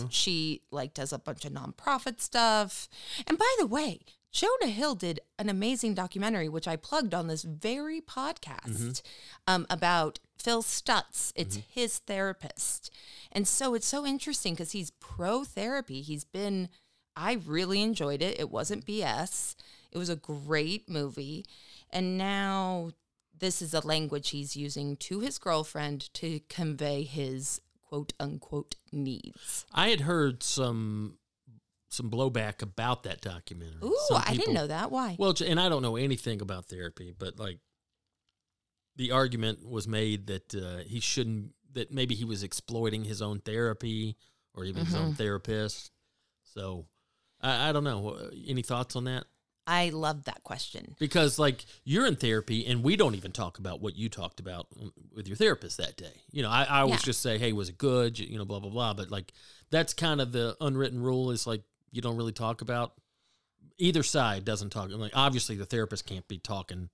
[0.00, 0.08] Mm-hmm.
[0.10, 2.88] She like does a bunch of nonprofit stuff.
[3.26, 4.00] And by the way,
[4.32, 8.90] Jonah Hill did an amazing documentary, which I plugged on this very podcast Mm-hmm.
[9.46, 11.32] um, about Phil Stutz.
[11.34, 11.80] It's mm-hmm.
[11.80, 12.90] his therapist.
[13.32, 16.02] And so it's so interesting because he's pro therapy.
[16.02, 16.68] He's been,
[17.16, 18.38] I really enjoyed it.
[18.38, 19.56] It wasn't BS.
[19.92, 21.44] It was a great movie.
[21.90, 22.90] And now
[23.38, 29.66] this is a language he's using to his girlfriend to convey his quote unquote needs.
[29.72, 31.18] I had heard some
[31.88, 33.78] some blowback about that documentary.
[33.82, 34.90] Ooh, Some I didn't know that.
[34.90, 35.16] Why?
[35.18, 37.58] Well, and I don't know anything about therapy, but like
[38.96, 43.40] the argument was made that uh, he shouldn't, that maybe he was exploiting his own
[43.40, 44.16] therapy
[44.54, 45.14] or even his own Mm-hmm.
[45.14, 45.90] therapist.
[46.54, 46.86] So
[47.40, 48.16] I, I don't know.
[48.46, 49.24] Any thoughts on that?
[49.68, 50.94] I love that question.
[50.98, 54.68] Because like you're in therapy and we don't even talk about what you talked about
[54.80, 56.22] um, with your therapist that day.
[56.30, 57.06] You know, I, I always Yeah.
[57.06, 58.18] just say, hey, was it good?
[58.18, 58.94] You know, blah, blah, blah.
[58.94, 59.32] But like
[59.70, 62.92] that's kind of the unwritten rule is like you don't really talk about
[63.76, 64.88] either side doesn't talk.
[64.92, 66.88] Like obviously the therapist can't be talking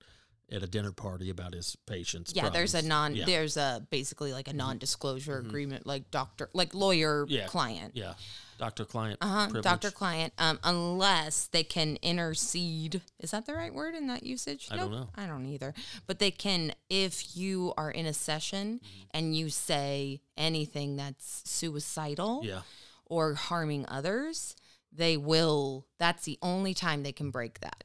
[0.51, 2.33] at a dinner party about his patients.
[2.35, 3.25] Yeah, there's a non Yeah.
[3.25, 7.47] there's a basically like a non-disclosure agreement like doctor like lawyer Yeah.
[7.47, 7.95] client.
[7.95, 8.13] Yeah.
[8.59, 9.17] Doctor client.
[9.21, 9.63] Uh-huh, privilege.
[9.63, 13.01] doctor client um unless they can intercede.
[13.19, 14.67] Is that the right word in that usage?
[14.69, 15.09] I don't know.
[15.15, 15.73] I don't either.
[16.07, 19.03] But they can if you are in a session Mm-hmm.
[19.11, 22.61] and you say anything that's suicidal Yeah.
[23.05, 24.55] or harming others,
[24.91, 27.83] they will that's the only time they can break that.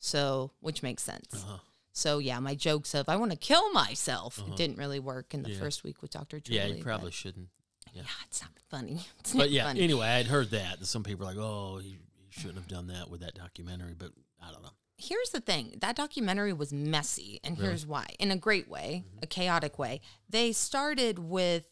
[0.00, 1.28] So, which makes sense.
[1.34, 1.58] Uh-huh.
[1.98, 5.42] So yeah, my jokes of I want to kill myself it didn't really work in
[5.42, 5.54] the Uh-huh.
[5.54, 5.60] Yeah.
[5.64, 6.38] first week with Dr.
[6.40, 6.58] Julie.
[6.58, 7.48] Yeah, you probably shouldn't.
[7.92, 9.00] Yeah, it's not funny.
[9.20, 9.80] It's But not yeah, funny.
[9.82, 10.84] anyway, I had heard that.
[10.86, 14.12] Some people are like, oh, he, he shouldn't have done that with that documentary, but
[14.40, 14.70] I don't know.
[14.96, 17.62] here's the thing that documentary was messy and Really?
[17.64, 17.70] Mm-hmm.
[17.70, 21.64] here's why in a great way a chaotic way they started with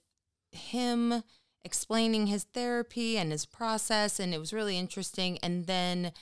[0.52, 1.22] him
[1.64, 6.12] explaining his therapy and his process and it was really interesting and then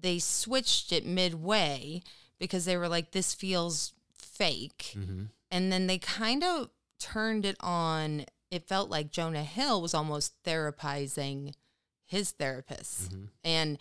[0.00, 2.00] they switched it midway
[2.38, 4.94] because they were like this feels fake.
[4.96, 5.24] Mm-hmm.
[5.50, 6.70] and then they kind of
[7.00, 8.24] turned it on.
[8.50, 11.54] It felt like jonah hill was almost therapizing
[12.06, 13.10] his therapist.
[13.10, 13.24] Mm-hmm.
[13.44, 13.78] and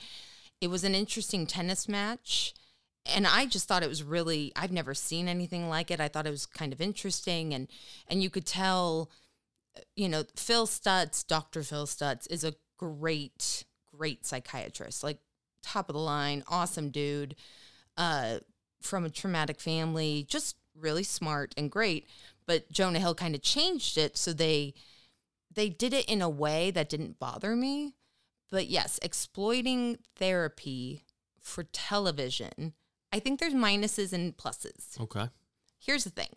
[0.59, 2.53] it was an interesting tennis match.
[3.05, 5.99] And i just thought it was really i've never seen anything like it.
[6.01, 7.53] I thought it was kind of interesting.
[7.53, 7.67] And
[8.07, 9.09] and you could tell
[9.95, 13.63] you know phil stutz dr phil stutz is a great
[13.95, 15.03] great psychiatrist.
[15.03, 15.19] Like
[15.63, 17.35] top of the line awesome dude
[17.97, 18.37] uh
[18.81, 22.07] from a traumatic family just really smart and great
[22.45, 24.73] but jonah hill kind of changed it so they
[25.53, 27.95] they did it in a way that didn't bother me
[28.49, 31.03] but yes, exploiting therapy
[31.41, 32.73] for television,
[33.11, 34.99] I think there's minuses and pluses.
[34.99, 35.29] Okay.
[35.79, 36.29] Here's the thing.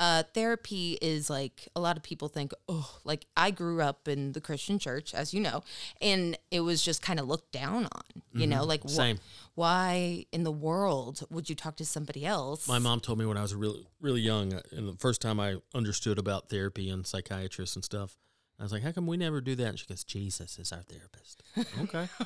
[0.00, 4.32] Uh, therapy is like a lot of people think, oh, like I grew up in
[4.32, 5.62] the Christian church, as you know,
[6.00, 9.18] and it was just kind of looked down on, you know, like wh- Same.
[9.56, 12.66] why in the world would you talk to somebody else?
[12.66, 15.38] My mom told me when I was really, really young, uh, and the first time
[15.38, 18.16] I understood about therapy and psychiatrists and stuff,
[18.58, 19.66] I was like, how come we never do that?
[19.66, 21.42] And she goes, Jesus is our therapist.
[21.82, 22.08] okay.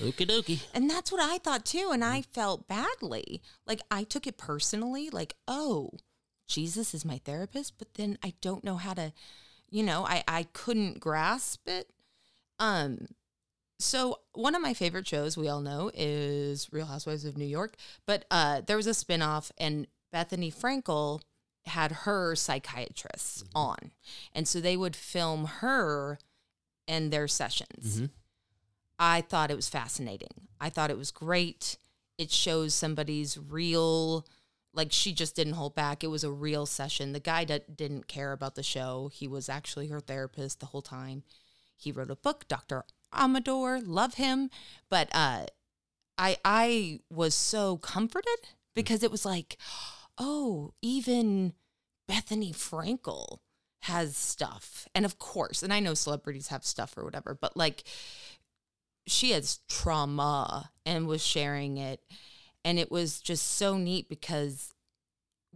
[0.00, 0.62] Okie dokie.
[0.72, 1.90] And that's what I thought too.
[1.92, 3.42] And I felt badly.
[3.66, 5.90] Like I took it personally, like, oh,
[6.48, 9.12] Jesus is my therapist, but then I don't know how to,
[9.70, 11.90] you know, I, I couldn't grasp it.
[12.58, 13.08] Um,
[13.78, 17.76] so one of my favorite shows we all know is Real Housewives of New York,
[18.06, 21.20] but uh, there was a spinoff and Bethenny Frankel
[21.66, 23.92] had her psychiatrists on.
[24.34, 26.18] And so they would film her
[26.88, 28.00] and their sessions.
[28.00, 28.10] Mhm.
[28.98, 30.48] I thought it was fascinating.
[30.60, 31.76] I thought it was great.
[32.16, 34.26] It shows somebody's real,
[34.78, 36.04] like she just didn't hold back.
[36.04, 37.12] It was a real session.
[37.12, 39.10] The guy that didn't care about the show.
[39.12, 41.24] He was actually her therapist the whole time.
[41.76, 42.84] He wrote a book, Dr.
[43.12, 44.50] Amador, love him.
[44.88, 45.46] But uh,
[46.16, 48.38] I I was so comforted
[48.74, 49.58] because it was like,
[50.16, 51.54] oh, even
[52.08, 53.38] Bethenny Frankel
[53.82, 54.86] has stuff.
[54.94, 57.82] And of course, and I know celebrities have stuff or whatever, but like
[59.08, 62.00] she has trauma and was sharing it.
[62.68, 64.74] And it was just so neat because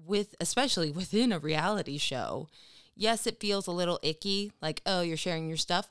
[0.03, 2.48] with especially within a reality show,
[2.96, 5.90] yes, it feels a little icky, like, oh, you're sharing your stuff.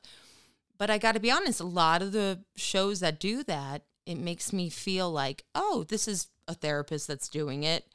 [0.80, 4.18] But I got to be honest, a lot of the shows that do that, it
[4.18, 7.86] makes me feel like, oh, this is a therapist that's doing it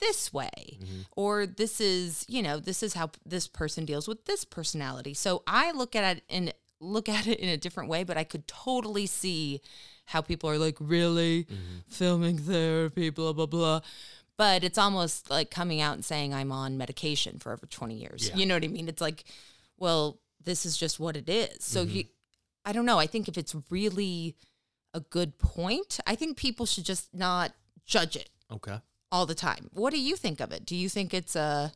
[0.00, 0.78] this way.
[0.80, 1.00] Mm-hmm.
[1.14, 5.12] Or this is, you know, this is how this person deals with this personality.
[5.12, 8.24] So I look at it in look at it in a different way, but I
[8.24, 9.60] could totally see
[10.12, 11.78] how people are like, really mm-hmm.
[11.88, 13.80] filming therapy, blah, blah, blah.
[14.36, 18.28] But it's almost like coming out and saying I'm on medication for over 20 years.
[18.28, 18.36] Yeah.
[18.36, 18.88] You know what I mean?
[18.88, 19.24] It's like,
[19.78, 21.64] well, this is just what it is.
[21.64, 21.96] So mm-hmm.
[21.96, 22.04] you,
[22.64, 22.98] I don't know.
[22.98, 24.36] I think if it's really
[24.92, 27.52] a good point, I think people should just not
[27.86, 28.78] judge it Okay.
[29.10, 29.70] all the time.
[29.72, 30.66] What do you think of it?
[30.66, 31.72] Do you think it's a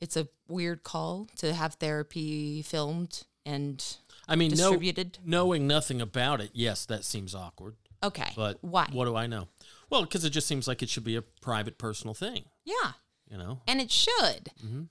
[0.00, 3.96] it's a weird call to have therapy filmed and
[4.28, 5.18] I mean, no, distributed?
[5.24, 7.76] knowing nothing about it, yes, that seems awkward.
[8.02, 8.30] Okay.
[8.36, 8.88] But why?
[8.92, 9.48] What do I know?
[9.90, 12.44] Well, because it just seems like it should be a private, personal thing.
[12.64, 12.92] yeah.
[13.30, 13.60] You know.
[13.66, 14.50] And it should.
[14.62, 14.88] Mhm.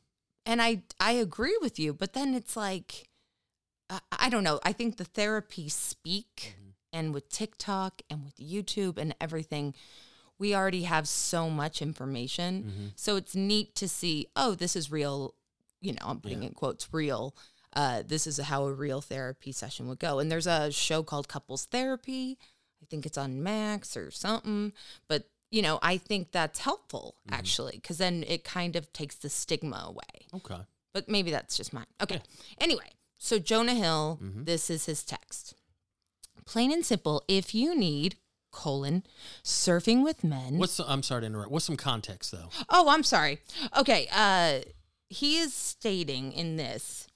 [0.47, 3.09] And I I agree with you, but then it's like
[3.89, 4.59] I, I don't know.
[4.63, 6.69] I think the therapy speak Mm-hmm.
[6.93, 9.75] and with TikTok and with YouTube and everything,
[10.39, 12.63] we already have so much information.
[12.63, 12.85] Mm-hmm.
[12.95, 15.35] So it's neat to see, oh, this is real,
[15.79, 16.47] you know, I'm putting Yeah.
[16.49, 17.35] in quotes real.
[17.73, 20.19] Uh, this is how a real therapy session would go.
[20.19, 22.37] And there's a show called Couples Therapy.
[22.81, 24.73] I think it's on Max or something.
[25.07, 27.33] But, you know, I think that's helpful Mm-hmm.
[27.39, 30.27] actually, because then it kind of takes the stigma away.
[30.33, 30.61] Okay.
[30.93, 31.85] But maybe that's just mine.
[32.01, 32.21] Okay.
[32.59, 34.43] Anyway, so Jonah Hill, Mm-hmm.
[34.43, 35.53] this is his text.
[36.45, 38.15] Plain and simple, if you need
[38.51, 39.03] colon
[39.45, 40.57] surfing with men.
[40.57, 41.51] What's the, I'm sorry to interrupt.
[41.51, 42.49] What's some context though?
[42.69, 43.39] Oh, I'm sorry.
[43.77, 44.59] Okay, uh
[45.07, 47.07] he is stating in this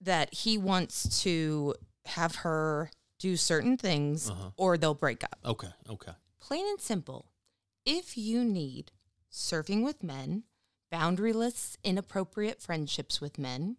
[0.00, 1.74] that he wants to
[2.06, 4.50] have her do certain things Uh-huh.
[4.56, 5.38] or they'll break up.
[5.44, 5.70] Okay.
[5.88, 6.12] Okay.
[6.40, 7.26] Plain and simple.
[7.84, 8.92] If you need
[9.32, 10.44] surfing with men,
[10.92, 13.76] boundaryless, inappropriate friendships with men,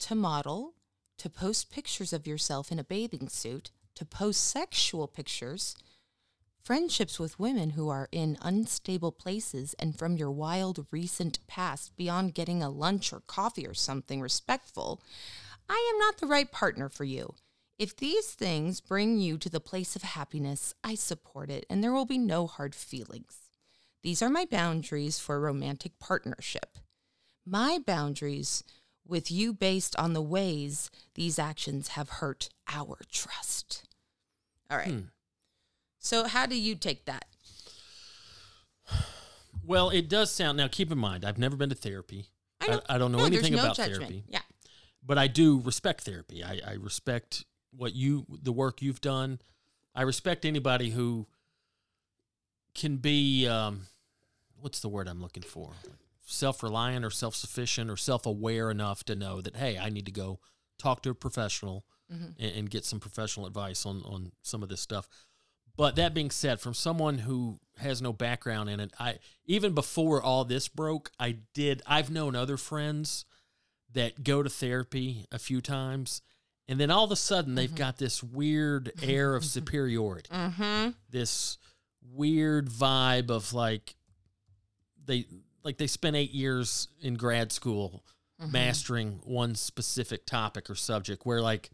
[0.00, 0.74] to model,
[1.18, 5.74] to post pictures of yourself in a bathing suit, to post sexual pictures,
[6.62, 12.34] friendships with women who are in unstable places and from your wild recent past beyond
[12.34, 15.00] getting a lunch or coffee or something respectful,
[15.68, 17.34] I am not the right partner for you.
[17.78, 21.92] If these things bring you to the place of happiness, I support it and there
[21.92, 23.50] will be no hard feelings.
[24.02, 26.78] These are my boundaries for romantic partnership.
[27.44, 28.62] My boundaries
[29.06, 33.84] with you based on the ways these actions have hurt our trust.
[34.70, 34.88] All right.
[34.90, 35.00] Hmm.
[35.98, 37.24] So, how do you take that?
[39.64, 40.56] Well, it does sound.
[40.58, 42.28] Now, keep in mind, I've never been to therapy.
[42.60, 42.80] I know.
[42.88, 44.00] I, don't know No, anything no about judgment.
[44.02, 44.40] therapy, Yeah.
[45.06, 46.42] But I do respect therapy.
[46.42, 49.40] I, I respect what you, the work you've done.
[49.94, 51.26] I respect anybody who
[52.74, 53.86] can be, um,
[54.60, 55.72] what's the word I'm looking for?
[56.26, 60.06] Self reliant or self sufficient or self aware enough to know that, hey, I need
[60.06, 60.40] to go
[60.78, 61.84] talk to a professional
[62.38, 65.08] and, and get some professional advice on, on some of this stuff.
[65.76, 70.22] But that being said, from someone who has no background in it, I even before
[70.22, 71.82] all this broke, I did.
[71.86, 73.24] I've known other friends
[73.92, 76.22] that go to therapy a few times,
[76.68, 77.76] and then all of a sudden they've mm-hmm.
[77.76, 80.90] got this weird air of superiority, Mm-hmm.
[81.10, 81.58] this
[82.14, 83.96] weird vibe of like
[85.04, 85.26] they
[85.64, 88.04] like they spent eight years in grad school
[88.40, 88.52] mm-hmm.
[88.52, 91.24] mastering one specific topic or subject.
[91.24, 91.70] Where like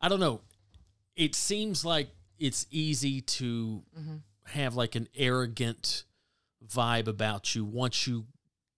[0.00, 0.40] I don't know,
[1.16, 4.16] it seems like it's easy to mm-hmm.
[4.46, 6.04] have like an arrogant
[6.66, 8.26] vibe about you once you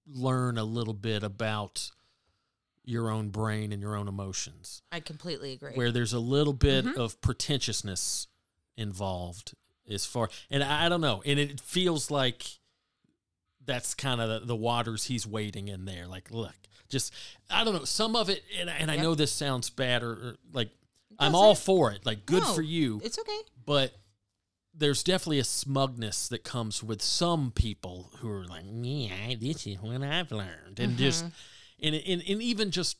[0.07, 1.91] learn a little bit about
[2.85, 5.73] your own brain and your own emotions I completely agree.
[5.75, 7.01] where there's a little bit mm-hmm.
[7.01, 8.27] of pretentiousness
[8.77, 9.55] involved
[9.89, 12.45] as far and I, I don't know and it feels like
[13.65, 16.55] that's kind of the, the waters he's wading in there like look
[16.89, 17.13] just
[17.51, 20.37] i don't know some of it and, and i know this sounds bad or, or
[20.53, 20.71] like
[21.19, 23.39] i'm all for it like good No, for you It's okay.
[23.65, 23.93] but
[24.75, 29.77] there's definitely a smugness that comes with some people who are like, yeah, this is
[29.81, 30.79] what I've learned.
[30.79, 31.35] And just, mm-hmm.
[31.83, 32.97] And, and, and even just,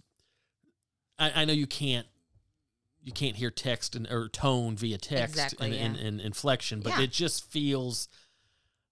[1.19, 2.07] I, I know you can't,
[3.03, 6.91] you can't hear text and, or tone via text Exactly, and, and, and inflection, but
[6.97, 7.03] Yeah.
[7.03, 8.09] it just feels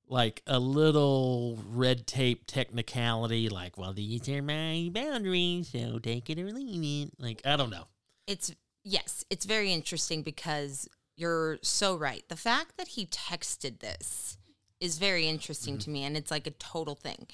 [0.09, 6.39] like a little red tape technicality, like, well, these are my boundaries, so take it
[6.41, 7.13] or leave it.
[7.23, 7.87] Like, I don't know.
[8.27, 12.25] It's yes, it's very interesting because you're so right.
[12.29, 14.39] The fact that he texted this
[14.81, 15.81] is very interesting Mm-hmm.
[15.83, 17.27] to me and it's like a total thing.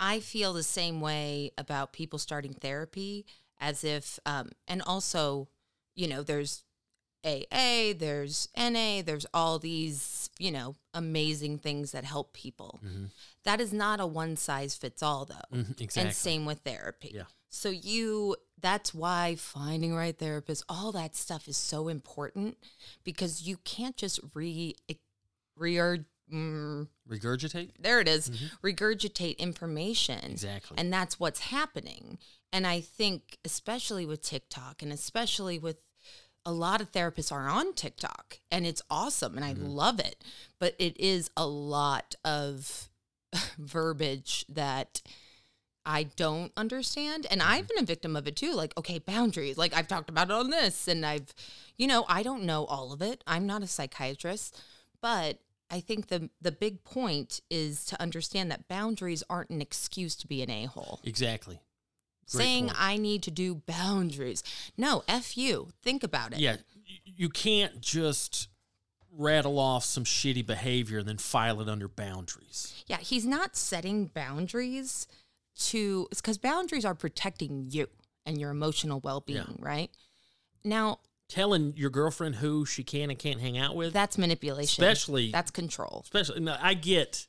[0.00, 3.26] I feel the same way about people starting therapy
[3.60, 5.48] as if um and also,
[5.94, 6.64] you know, there's
[7.24, 12.80] AA, there's NA, there's all these, you know, amazing things that help people.
[13.44, 15.56] That is not a one size fits all though.
[15.56, 16.02] Mhm, exactly.
[16.08, 17.12] And same with therapy.
[17.14, 17.24] Yeah.
[17.48, 22.58] So you that's why finding right therapist, all that stuff is so important
[23.04, 24.74] because you can't just re
[25.56, 27.70] re mm, Regurgitate?
[27.78, 28.66] there it is, mm-hmm.
[28.66, 30.32] regurgitate information.
[30.32, 30.76] Exactly.
[30.78, 32.18] And that's what's happening.
[32.52, 35.78] And I think especially with TikTok and especially with
[36.46, 39.66] a lot of therapists are on TikTok and it's awesome and I mm-hmm.
[39.66, 40.22] love it.
[40.58, 42.88] But it is a lot of
[43.58, 45.02] verbiage that
[45.86, 47.26] I don't understand.
[47.30, 47.74] And I've mm-hmm.
[47.74, 48.54] been a victim of it too.
[48.54, 49.58] Like, okay, boundaries.
[49.58, 51.34] Like, I've talked about it on this, and I've,
[51.76, 53.22] you know, I don't know all of it.
[53.26, 54.60] I'm not a psychiatrist,
[55.02, 55.38] but
[55.70, 60.26] I think the the big point is to understand that boundaries aren't an excuse to
[60.26, 61.00] be an a hole.
[61.04, 61.60] Exactly.
[62.30, 62.78] Great Saying point.
[62.80, 64.42] I need to do boundaries.
[64.76, 65.68] No, f you.
[65.82, 66.38] Think about it.
[66.38, 66.56] Yeah,
[67.04, 68.48] you can't just
[69.16, 72.84] rattle off some shitty behavior and then file it under boundaries.
[72.86, 75.06] Yeah, he's not setting boundaries
[75.56, 77.88] to because boundaries are protecting you
[78.26, 79.90] and your emotional well being, right?
[80.64, 84.82] Now Telling your girlfriend who she can and can't hang out with, that's manipulation.
[84.84, 86.02] especially that's control.
[86.04, 87.26] especially no, I get,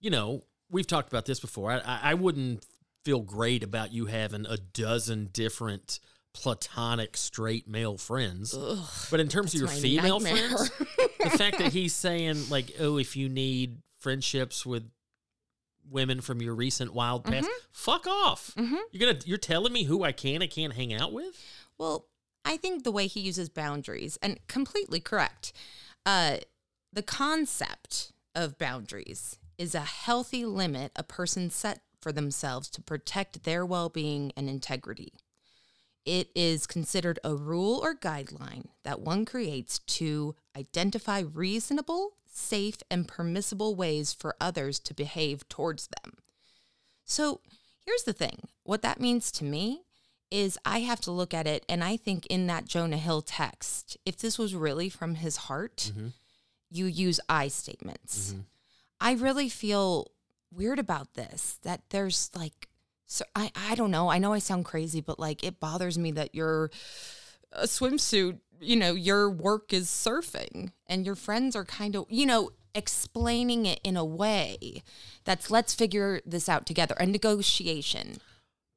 [0.00, 1.70] you know, we've talked about this before.
[1.70, 2.64] I, I, I wouldn't
[3.04, 6.00] feel great about you having a dozen different
[6.34, 8.54] platonic straight male friends.
[9.10, 10.48] but in terms of your female nightmare.
[10.48, 10.70] friends,
[11.20, 14.90] the fact that he's saying like, oh, if you need friendships with
[15.90, 17.66] women from your recent wild past, Mm-hmm.
[17.72, 18.52] fuck off.
[18.56, 21.34] You're gonna you're telling me who I can and can't hang out with?
[21.78, 22.06] Well,
[22.48, 25.52] I think the way he uses boundaries, and completely correct,
[26.06, 26.38] uh,
[26.90, 33.44] the concept of boundaries is a healthy limit a person set for themselves to protect
[33.44, 35.12] their well being and integrity.
[36.06, 43.06] It is considered a rule or guideline that one creates to identify reasonable, safe, and
[43.06, 46.14] permissible ways for others to behave towards them.
[47.04, 47.42] So
[47.84, 49.82] here's the thing what that means to me
[50.30, 53.96] is I have to look at it, and I think in that Jonah Hill text,
[54.04, 56.08] if this was really from his heart, mm-hmm.
[56.70, 58.32] you use I statements.
[58.32, 58.40] Mm-hmm.
[59.00, 60.10] I really feel
[60.50, 62.68] weird about this that there's like
[63.06, 64.08] so I I don't know.
[64.08, 66.70] I know I sound crazy, but like it bothers me that you're
[67.52, 72.04] a uh, swimsuit, you know, your work is surfing and your friends are kind of,
[72.10, 74.82] you know, explaining it in a way
[75.24, 78.18] that's let's figure this out together, a negotiation.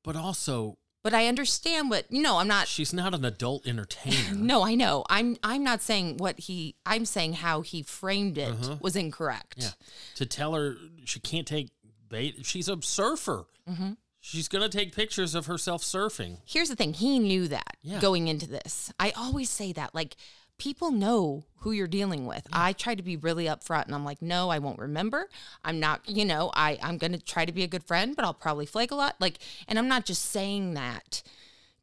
[0.04, 4.36] But also, But I understand what, you know, I'm not she's not an adult entertainer.
[4.36, 5.04] no, I know.
[5.10, 9.56] I'm I'm not saying what he I'm saying how he framed it was incorrect.
[9.60, 9.72] Uh-huh.
[9.80, 9.86] Yeah.
[10.18, 10.76] To tell her
[11.06, 11.70] she can't take
[12.08, 12.45] bait.
[12.45, 13.45] She's a surfer.
[13.70, 13.93] Mm-hmm.
[14.24, 16.38] She's going to take pictures of herself surfing.
[16.45, 17.99] Here's the thing, he knew that Yeah.
[17.99, 18.93] going into this.
[18.99, 20.16] I always say that like
[20.62, 22.45] people know who you're dealing with.
[22.53, 25.28] I try to be really upfront and I'm like, "No, I won't remember.
[25.66, 28.24] I'm not, you know, I I'm going to try to be a good friend, but
[28.24, 31.24] I'll probably flake a lot." Like and I'm not just saying that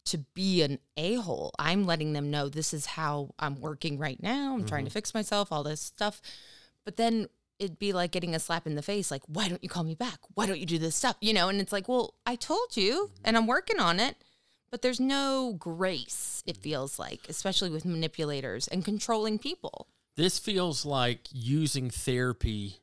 [0.05, 1.53] to be an a-hole.
[1.59, 4.55] I'm letting them know this is how I'm working right now.
[4.55, 4.95] I'm trying to mm-hmm.
[4.95, 6.23] fix myself, all this stuff.
[6.85, 9.69] But then it'd be like getting a slap in the face like, why don't you
[9.69, 10.21] call me back?
[10.35, 11.17] Why don't you do this stuff?
[11.21, 13.23] You know, and it's like, well, I told you mm-hmm.
[13.25, 14.17] and I'm working on it.
[14.71, 19.89] But there's no grace, it feels like, especially with manipulators and controlling people.
[20.17, 22.81] This feels like using therapy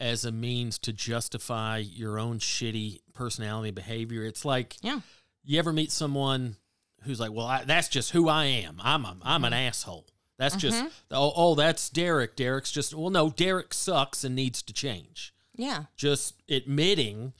[0.00, 4.24] as a means to justify your own shitty personality behavior.
[4.24, 5.00] It's like Yeah.
[5.44, 6.56] you ever meet someone
[7.02, 8.80] who's like, "Well, I, that's just who I am.
[8.82, 9.68] I'm a, I'm an mm-hmm.
[9.68, 10.06] asshole.
[10.36, 10.88] That's just mm-hmm.
[11.12, 12.34] oh, oh, that's Derek.
[12.34, 15.34] Derek's just well, no, Derek sucks and needs to change.
[15.54, 15.84] Yeah.
[15.96, 17.32] Just admitting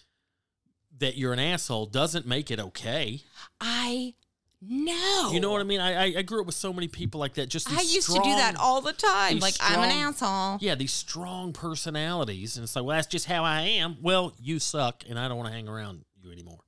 [0.98, 3.22] that you're an asshole doesn't make it okay.
[3.60, 4.14] I
[4.60, 5.30] know.
[5.32, 5.80] You know what I mean?
[5.80, 7.48] I, I I grew up with so many people like that.
[7.48, 9.38] Just I used to do that all the time.
[9.38, 10.58] Like, I'm an asshole.
[10.60, 13.96] Yeah, these strong personalities, and it's like, well, that's just how I am.
[14.00, 16.60] Well, you suck, and I don't want to hang around you anymore.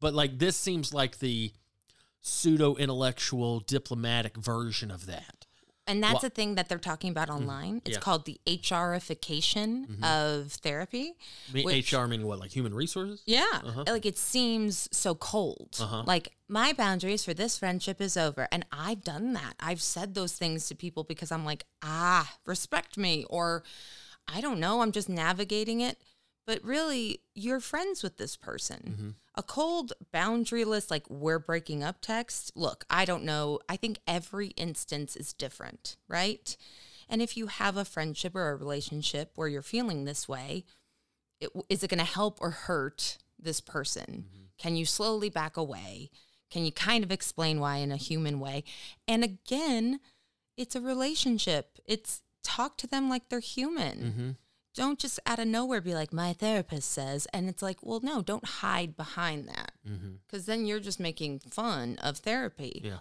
[0.00, 1.52] But like, this seems like the
[2.20, 5.43] pseudo intellectual diplomatic version of that.
[5.86, 7.82] And that's Wha- a thing that they're talking about online.
[7.84, 8.00] It's yeah.
[8.00, 11.14] called the HRification of therapy.
[11.50, 13.22] I mean, Which- HR meaning what, like human resources?
[13.26, 13.44] Yeah.
[13.52, 13.84] Uh-huh.
[13.86, 15.76] Like it seems so cold.
[16.06, 18.48] Like my boundaries for this friendship is over.
[18.50, 19.54] And I've done that.
[19.60, 23.24] I've said those things to people because I'm like, ah, respect me.
[23.28, 23.62] Or
[24.26, 25.98] I don't know, I'm just navigating it.
[26.46, 29.16] But really, you're friends with this person.
[29.36, 32.52] A cold, boundaryless, like we're breaking up text.
[32.54, 33.58] Look, I don't know.
[33.68, 36.56] I think every instance is different, right?
[37.08, 40.64] And if you have a friendship or a relationship where you're feeling this way,
[41.40, 44.26] it, is it going to help or hurt this person?
[44.28, 44.44] Mm-hmm.
[44.56, 46.10] Can you slowly back away?
[46.50, 48.62] Can you kind of explain why in a human way?
[49.08, 49.98] And again,
[50.56, 51.78] it's a relationship.
[51.84, 53.98] It's talk to them like they're human.
[53.98, 54.30] Mm-hmm.
[54.74, 54.82] Mm-hmm.
[54.82, 57.26] Don't just out of nowhere be like, my therapist says.
[57.32, 60.12] And it's like, well, no, don't hide behind that Mm-hmm.
[60.26, 62.98] because then you're just making fun of therapy Yeah.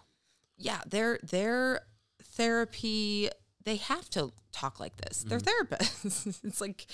[0.58, 1.82] yeah, their their
[2.22, 3.30] therapy
[3.64, 5.24] they have to talk like this.
[5.24, 6.40] They're therapists.
[6.44, 6.86] it's like,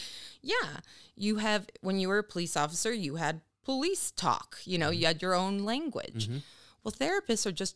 [0.44, 0.82] yeah,
[1.16, 4.58] you have when you were a police officer, you had police talk.
[4.66, 6.30] You know, you had your own language.
[6.84, 7.76] Well, therapists are just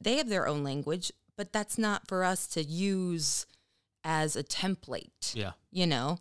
[0.00, 3.46] they have their own language, but that's not for us to use
[4.04, 5.34] as a template.
[5.34, 5.52] Yeah.
[5.72, 6.18] You know,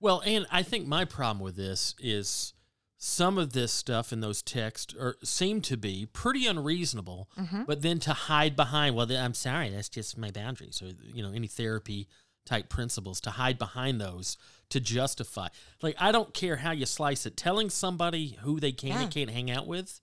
[0.00, 2.52] Well, and I think my problem with this is
[2.98, 7.64] some of this stuff in those texts are seem to be pretty unreasonable, mm-hmm.
[7.66, 11.32] but then to hide behind, well, I'm sorry, that's just my boundaries, or you know,
[11.32, 12.08] any therapy
[12.44, 14.38] type principles to hide behind those
[14.70, 15.48] to justify.
[15.82, 17.36] Like, I don't care how you slice it.
[17.36, 19.02] Telling somebody who they can Yeah.
[19.02, 20.00] and can't hang out with,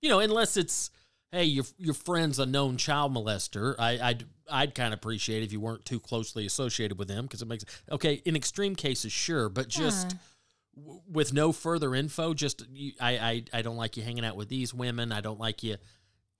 [0.00, 0.90] you know, unless it's
[1.32, 3.74] hey, your your friend's a known child molester.
[3.78, 7.42] I, I'd I'd kind of appreciate if you weren't too closely associated with them because
[7.42, 8.22] it makes okay.
[8.24, 10.14] In extreme cases, sure, but just
[10.76, 14.36] w- with no further info, just you, I, I I don't like you hanging out
[14.36, 15.10] with these women.
[15.10, 15.76] I don't like you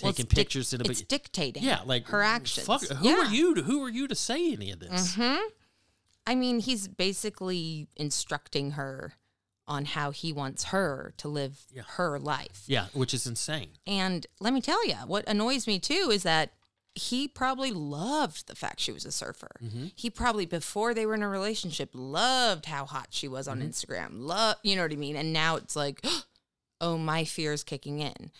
[0.03, 1.62] Well, taking dic- pictures in a it's dictating.
[1.62, 2.66] Yeah, like her actions.
[2.66, 3.16] Fuck, who Yeah.
[3.20, 3.55] are you?
[3.57, 5.14] To, who are you to say any of this?
[5.14, 5.36] Hmm?
[6.26, 9.14] I mean, he's basically instructing her
[9.69, 11.83] on how he wants her to live Yeah.
[11.97, 12.63] her life.
[12.67, 13.71] Yeah, which is insane.
[13.87, 16.53] And let me tell you, what annoys me too is that
[16.95, 19.53] he probably loved the fact she was a surfer.
[19.65, 19.87] Mm-hmm.
[19.95, 23.69] He probably before they were in a relationship loved how hot she was on Mm-hmm.
[23.69, 24.09] Instagram.
[24.13, 25.17] Love, you know what I mean?
[25.17, 26.05] And now it's like,
[26.81, 28.31] oh, my fear is kicking in.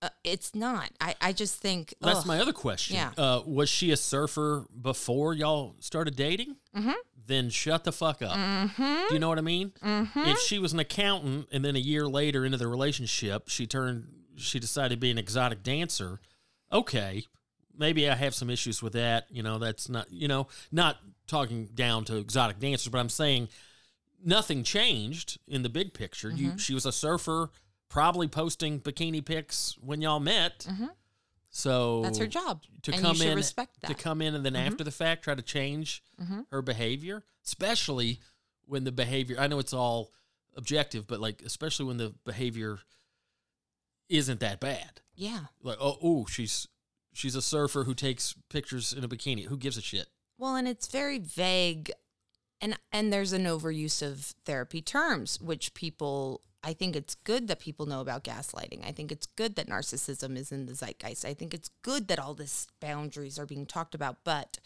[0.00, 0.90] Uh, it's not.
[1.00, 2.26] I, I just think That's ugh.
[2.26, 2.94] my other question.
[2.96, 3.10] Yeah.
[3.18, 6.54] Uh, was she a surfer before y'all started dating?
[6.76, 6.92] Mm-hmm.
[7.28, 8.32] Then shut the fuck up.
[8.32, 9.08] Mm-hmm.
[9.08, 9.72] Do you know what I mean?
[9.84, 10.20] Mm-hmm.
[10.20, 14.08] If she was an accountant and then a year later into the relationship, she turned,
[14.36, 16.20] she decided to be an exotic dancer.
[16.72, 17.26] Okay,
[17.76, 19.26] maybe I have some issues with that.
[19.30, 23.48] You know, that's not, you know, not talking down to exotic dancers, but I'm saying
[24.24, 26.30] nothing changed in the big picture.
[26.30, 27.50] You, she was a surfer,
[27.90, 30.66] probably posting bikini pics when y'all met.
[31.58, 32.62] So That's her job.
[32.82, 33.88] to and come in respect that.
[33.88, 33.96] Mm-hmm.
[33.96, 36.04] to come in and then after the fact try to change
[36.52, 38.20] her behavior, especially
[38.64, 39.36] when the behavior.
[39.40, 40.12] I know it's all
[40.56, 42.78] objective, but like especially when the behavior
[44.08, 45.00] isn't that bad.
[45.16, 45.46] yeah.
[45.60, 46.68] Like oh, oh she's
[47.12, 49.46] she's a surfer who takes pictures in a bikini.
[49.46, 50.06] Who gives a shit?
[50.38, 51.90] Well, and it's very vague
[52.60, 57.60] and and there's an overuse of therapy terms which people I think it's good that
[57.60, 58.86] people know about gaslighting.
[58.86, 61.24] I think it's good that narcissism is in the zeitgeist.
[61.24, 64.58] I think it's good that all these boundaries are being talked about, but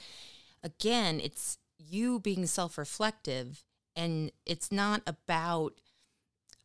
[0.64, 3.62] again, it's you being self-reflective
[3.94, 5.74] and it's not about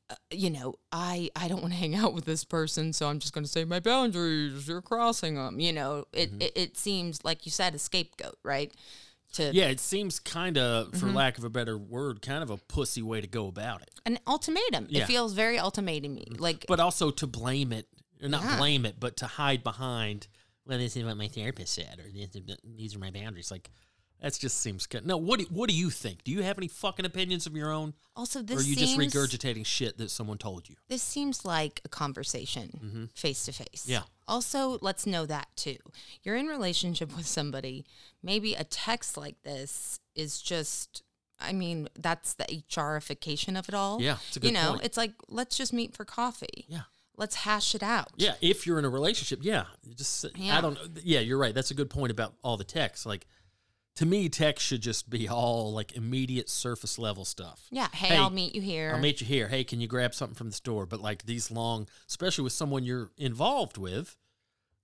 [0.09, 3.19] uh, you know, I I don't want to hang out with this person, so I'm
[3.19, 4.67] just going to say my boundaries.
[4.67, 5.59] You're crossing them.
[5.59, 8.71] You know, it, it it seems like you said a scapegoat, right?
[9.37, 10.99] To Yeah, it seems kind of, Mm-hmm.
[10.99, 13.91] for lack of a better word, kind of a pussy way to go about it.
[14.05, 14.87] an ultimatum.
[14.89, 15.03] Yeah.
[15.03, 17.87] It feels very ultimatum like But also to blame it,
[18.21, 18.57] or not Yeah.
[18.57, 20.27] blame it, but to hide behind.
[20.65, 22.09] Well, this is what my therapist said, or
[22.75, 23.51] these are my boundaries.
[23.51, 23.69] Like
[24.21, 25.05] that just seems good.
[25.05, 26.23] No, what do, what do you think?
[26.23, 28.97] Do you have any fucking opinions of your own, also or are you seems just
[28.97, 30.75] regurgitating shit that someone told you?
[30.89, 33.85] this seems like a conversation face to face.
[33.87, 34.01] Yeah.
[34.27, 35.77] Also, let's know that too.
[36.23, 37.85] You're in relationship with somebody.
[38.23, 41.03] Maybe a text like this is just
[41.39, 44.01] I mean, that's the HRification of it all.
[44.01, 44.83] Yeah, it's a good You know, point.
[44.83, 46.65] it's like let's just meet for coffee.
[46.67, 46.81] Yeah.
[47.15, 48.09] Let's hash it out.
[48.15, 49.63] Yeah, if you're in a relationship, yeah,
[49.95, 50.77] just I don't.
[51.03, 51.53] Yeah, you're right.
[51.53, 53.07] That's a good point about all the texts.
[53.07, 53.25] Like
[53.97, 57.67] to me, text should just be all like immediate surface level stuff.
[57.71, 57.87] Yeah.
[57.91, 58.91] Hey, Hey, I'll meet you here.
[58.93, 59.47] I'll meet you here.
[59.47, 60.85] Hey, can you grab something from the store?
[60.85, 64.15] But like these long, especially with someone you're involved with,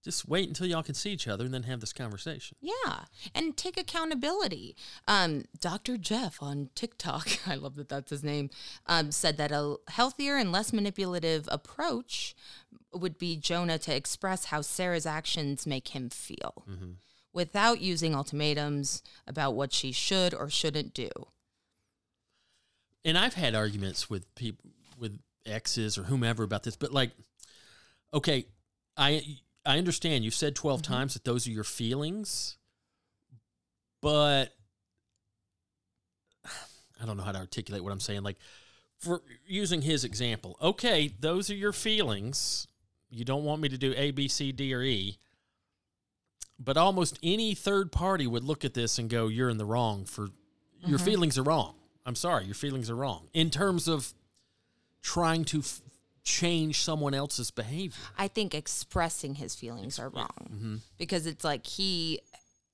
[0.04, 2.58] just wait until y'all can see each other and then have this conversation.
[2.60, 4.76] Yeah, and take accountability.
[5.08, 5.96] Um, Dr.
[5.98, 8.50] Jeff on TikTok, I love that that's his name,
[8.88, 12.36] um, said that a healthier and less manipulative approach
[12.92, 16.66] would be Jonah to express how Sarah's actions make him feel
[17.34, 21.10] without using ultimatums about what she should or shouldn't do.
[23.04, 27.12] And I've had arguments with people, with exes or whomever about this, but like,
[28.14, 28.46] okay,
[28.96, 30.94] I I understand you've said 12 mm-hmm.
[30.94, 32.58] times that those are your feelings,
[34.02, 34.54] but
[37.02, 38.24] I don't know how to articulate what I'm saying.
[38.24, 38.38] Like,
[39.00, 42.68] for using his example, okay, those are your feelings.
[43.10, 45.18] You don't want me to do A, B, C, D, or E.
[46.64, 50.06] But almost any third party would look at this and go, You're in the wrong
[50.06, 50.30] for
[50.86, 51.06] your mm-hmm.
[51.06, 51.76] feelings are wrong.
[52.06, 53.28] I'm sorry, your feelings are wrong.
[53.34, 54.14] In terms of
[55.02, 55.82] trying to f-
[56.24, 58.02] change someone else's behavior.
[58.18, 60.76] I think expressing his feelings are wrong mm-hmm.
[60.98, 62.22] because it's like he,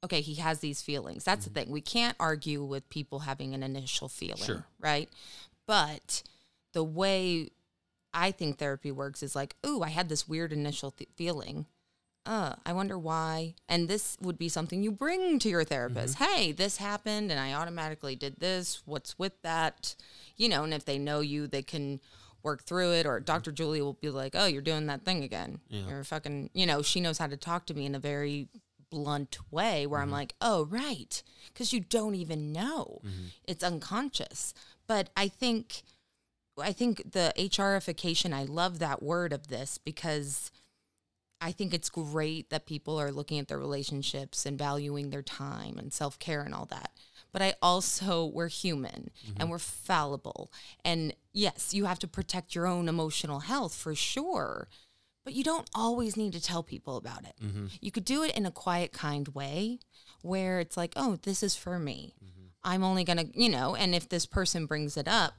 [0.04, 1.24] okay, he has these feelings.
[1.24, 1.66] That's the mm-hmm.
[1.66, 1.72] thing.
[1.72, 4.66] We can't argue with people having an initial feeling, Sure.
[4.80, 5.10] right?
[5.66, 6.24] But
[6.74, 7.50] the way
[8.14, 11.66] I think therapy works is like, ooh, I had this weird initial th- feeling.
[12.26, 13.56] Uh, I wonder why.
[13.68, 16.18] And this would be something you bring to your therapist.
[16.18, 16.24] Mm-hmm.
[16.24, 18.82] Hey, this happened and I automatically did this.
[18.86, 19.96] What's with that?
[20.36, 22.00] You know, and if they know you, they can
[22.44, 23.06] work through it.
[23.06, 23.52] Or Dr.
[23.52, 25.60] Julie will be like, oh, you're doing that thing again.
[25.70, 28.48] You're fucking, you know, she knows how to talk to me in a very
[28.92, 30.14] blunt way where I'm mm-hmm.
[30.14, 31.22] like, oh, right.
[31.48, 33.02] Because you don't even know.
[33.04, 33.26] Mm-hmm.
[33.46, 34.54] It's unconscious.
[34.88, 35.84] But I think.
[36.62, 40.52] I think the HRification, I love that word of this because
[41.42, 45.78] I think it's great that people are looking at their relationships and valuing their time
[45.78, 46.92] and self care and all that.
[47.32, 49.50] But I also, we're human and mm-hmm.
[49.50, 50.52] we're fallible.
[50.84, 54.68] And yes, you have to protect your own emotional health for sure.
[55.24, 57.36] But you don't always need to tell people about it.
[57.44, 57.68] Mm-hmm.
[57.82, 59.80] You could do it in a quiet, kind way
[60.22, 62.16] where it's like, oh, this is for me.
[62.24, 62.48] Mm-hmm.
[62.64, 65.34] I'm only going to, you know, and if this person brings it up,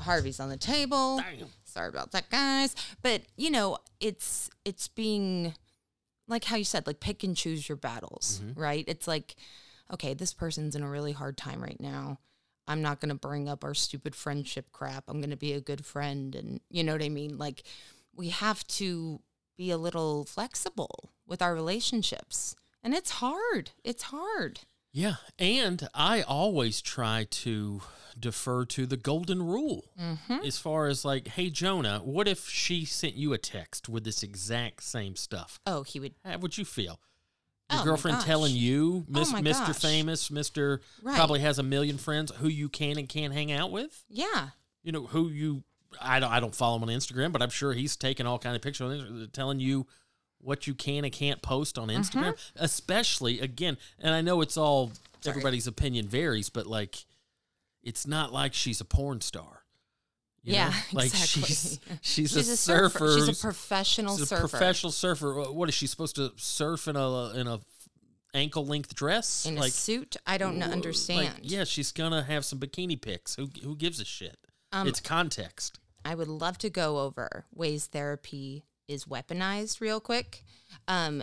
[0.00, 1.18] Harvey's on the table.
[1.64, 2.74] Sorry about that, guys.
[3.02, 5.54] But you know, it's it's being
[6.26, 8.60] like how you said, like pick and choose your battles, mm-hmm.
[8.60, 8.84] right?
[8.86, 9.36] It's like,
[9.92, 12.18] okay, this person's in a really hard time right now.
[12.66, 15.04] I'm not gonna bring up our stupid friendship crap.
[15.08, 17.38] I'm gonna be a good friend, and you know what I mean.
[17.38, 17.62] Like,
[18.14, 19.20] we have to
[19.56, 23.70] be a little flexible with our relationships, and it's hard.
[23.82, 24.60] It's hard.
[24.92, 25.16] Yeah.
[25.38, 27.82] And I always try to
[28.18, 30.44] defer to the golden rule Mm-hmm.
[30.44, 34.22] as far as like, hey, Jonah, what if she sent you a text with this
[34.22, 35.60] exact same stuff?
[35.66, 36.14] Oh, he would.
[36.24, 37.00] How would you feel?
[37.70, 39.78] Oh, Your my girlfriend telling you, Miss, my Mr.
[39.78, 40.78] Famous, Mr.
[41.02, 41.14] Right.
[41.14, 44.04] probably has a million friends who you can and can't hang out with?
[44.08, 44.48] Yeah.
[44.82, 45.64] You know, who you,
[46.00, 48.56] I don't, I don't follow him on Instagram, but I'm sure he's taking all kind
[48.56, 49.86] of pictures telling you
[50.40, 52.64] what you can and can't post on Instagram, Mm-hmm.
[52.64, 54.92] especially again, and I know it's all,
[55.26, 57.04] everybody's opinion varies, but like,
[57.82, 59.62] it's not like she's a porn star.
[60.42, 60.74] you Yeah, know?
[60.92, 61.42] like exactly.
[61.42, 62.98] she's she's, She's a, a surfer.
[62.98, 63.26] surfer.
[63.26, 64.48] She's a professional she's a surfer.
[64.48, 65.34] professional surfer.
[65.52, 67.60] What is she supposed to surf in a in a
[68.34, 69.46] ankle length dress?
[69.46, 70.16] in a like suit.
[70.26, 71.20] I don't understand.
[71.34, 73.34] Like, yeah, she's gonna have some bikini pics.
[73.36, 74.36] Who who gives a shit?
[74.72, 75.78] Um, it's context.
[76.04, 80.44] I would love to go over ways therapy is weaponized real quick.
[80.88, 81.22] Um,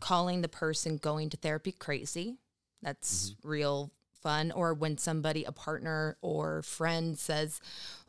[0.00, 2.38] calling the person going to therapy crazy.
[2.82, 4.50] That's real fun.
[4.50, 7.60] Or when somebody, a partner or friend says,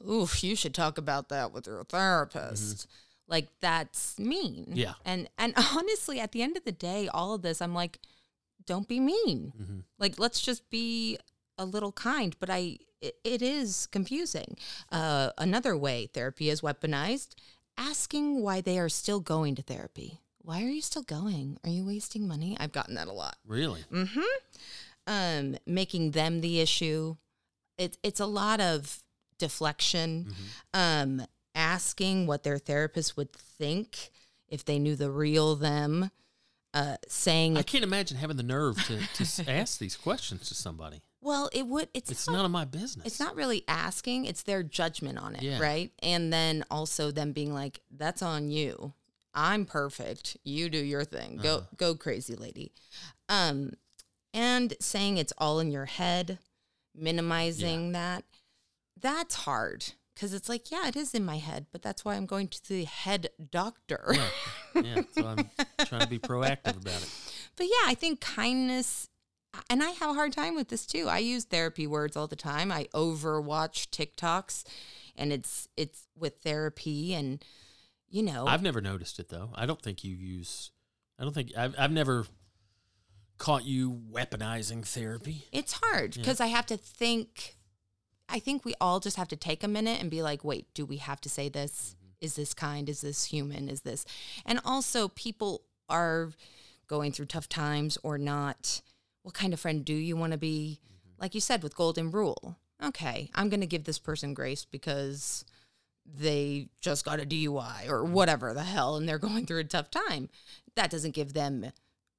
[0.10, 2.88] Oof, you should talk about that with your therapist.
[3.28, 4.72] Like that's mean.
[4.74, 4.94] Yeah.
[5.06, 8.00] And and honestly, at the end of the day, all of this, I'm like,
[8.66, 9.54] don't be mean.
[9.60, 9.80] Mm-hmm.
[9.98, 11.18] Like let's just be
[11.58, 12.36] a little kind.
[12.40, 14.58] But I it, it is confusing.
[14.92, 17.36] Uh, another way therapy is weaponized,
[17.78, 20.20] asking why they are still going to therapy.
[20.44, 21.58] Why are you still going?
[21.64, 22.58] Are you wasting money?
[22.60, 23.84] I've gotten that a lot Really?
[23.92, 24.22] Mm-hmm.
[25.08, 27.16] Um, making them the issue.
[27.78, 29.04] It's it's a lot of
[29.40, 30.34] deflection,
[30.74, 34.12] um, asking what their therapist would think
[34.48, 36.12] if they knew the real them,
[36.74, 41.02] uh, saying, I can't imagine having the nerve to, to ask these questions to somebody.
[41.22, 43.06] "Well, it would." It's It's not, none of my business.
[43.06, 45.60] It's not really asking; it's their judgment on it, Yeah.
[45.60, 45.92] right?
[46.00, 48.94] And then also them being like, "That's on you.
[49.34, 50.36] I'm perfect.
[50.44, 51.38] You do your thing.
[51.38, 51.68] Go Uh-huh.
[51.78, 52.74] go crazy, lady."
[53.30, 53.74] Um,
[54.34, 56.40] and saying it's all in your head,
[56.94, 58.24] minimizing that,
[59.00, 62.26] that's hard because it's like, yeah, it is in my head, but that's why I'm
[62.26, 64.16] going to the head doctor.
[64.76, 65.50] yeah, so I'm
[65.86, 67.10] trying to be proactive about it.
[67.56, 69.08] But yeah, I think kindness,
[69.70, 71.08] and I have a hard time with this too.
[71.08, 72.72] I use therapy words all the time.
[72.72, 74.64] I overwatch TikToks,
[75.16, 77.44] and it's it's with therapy, and
[78.10, 79.52] you know, I've never noticed it though.
[79.56, 80.72] I don't think you use.
[81.20, 82.26] I don't think I've I've never
[83.38, 85.46] caught you weaponizing therapy.
[85.52, 87.56] it's hard because I have to think.
[88.30, 90.86] I think we all just have to take a minute and be like, wait, do
[90.86, 91.96] we have to say this?
[91.98, 92.26] Mm-hmm.
[92.26, 92.88] Is this kind?
[92.88, 93.68] Is this human?
[93.68, 94.06] Is this?
[94.46, 96.30] And also, people are
[96.88, 98.82] going through tough times or not.
[99.24, 100.80] What kind of friend do you want to be?
[100.80, 101.22] Mm-hmm.
[101.22, 102.58] Like you said with Golden Rule.
[102.84, 105.46] Okay, I'm going to give this person grace because
[106.06, 109.92] they just got a DUI or whatever the hell and they're going through a tough
[109.92, 110.30] time.
[110.76, 111.72] That doesn't give them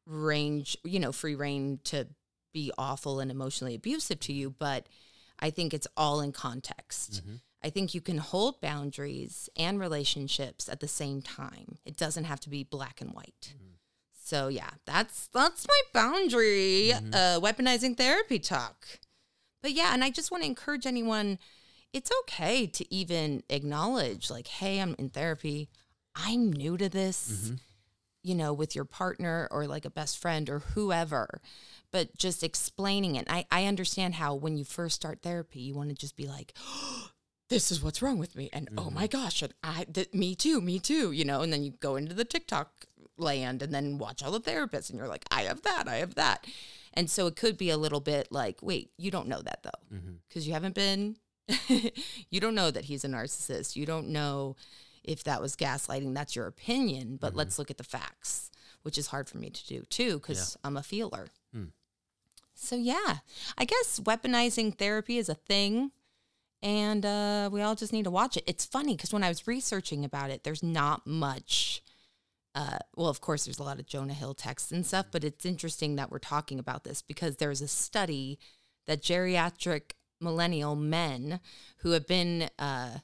[0.07, 2.07] range, you know, free rein to
[2.53, 4.87] be awful and emotionally abusive to you, but
[5.39, 7.23] I think it's all in context.
[7.23, 7.37] Mm-hmm.
[7.65, 11.79] I think you can hold boundaries and relationships at the same time.
[11.85, 13.55] It doesn't have to be black and white.
[13.55, 13.72] Mm-hmm.
[14.25, 16.93] So yeah, that's that's my boundary.
[16.95, 17.12] Mm-hmm.
[17.12, 18.87] Uh, weaponizing therapy talk.
[19.62, 21.39] But yeah, and I just want to encourage anyone.
[21.93, 25.68] It's okay to even acknowledge, like, hey, I'm in therapy.
[26.14, 27.31] I'm new to this.
[27.45, 27.55] Mm-hmm.
[28.23, 31.41] You know, with your partner or like a best friend or whoever,
[31.91, 33.27] but just explaining it.
[33.29, 36.55] I, I understand how when you first start therapy, you want to just be like,
[37.49, 39.25] this is what's wrong with me and oh my mm-hmm.
[39.25, 42.14] gosh and i th- me too me too you know and then you go into
[42.14, 42.87] the tiktok
[43.17, 46.15] land and then watch all the therapists and you're like i have that i have
[46.15, 46.47] that.
[46.95, 49.97] And so it could be a little bit like wait you don't know that though.
[49.97, 50.13] Mm-hmm.
[50.29, 51.17] Because you haven't been
[52.31, 53.77] you don't know that he's a narcissist.
[53.77, 54.57] You don't know
[55.03, 56.15] if that was gaslighting.
[56.15, 57.39] That's your opinion but mm-hmm.
[57.39, 58.51] let's look at the facts
[58.83, 61.29] which is hard for me to do too because i'm a feeler.
[61.53, 61.67] Hmm.
[62.55, 63.19] So yeah
[63.57, 65.93] i guess weaponizing therapy is a thing
[66.63, 68.45] and uh, we all just need to watch it.
[68.47, 71.83] It's funny because when I was researching about it, there's not much.
[72.55, 75.47] Uh, well, of course, there's a lot of Jonah Hill texts and stuff, but it's
[75.47, 78.39] interesting that we're talking about this because there's a study
[78.87, 81.41] that geriatric millennial men
[81.79, 82.99] who have been uh,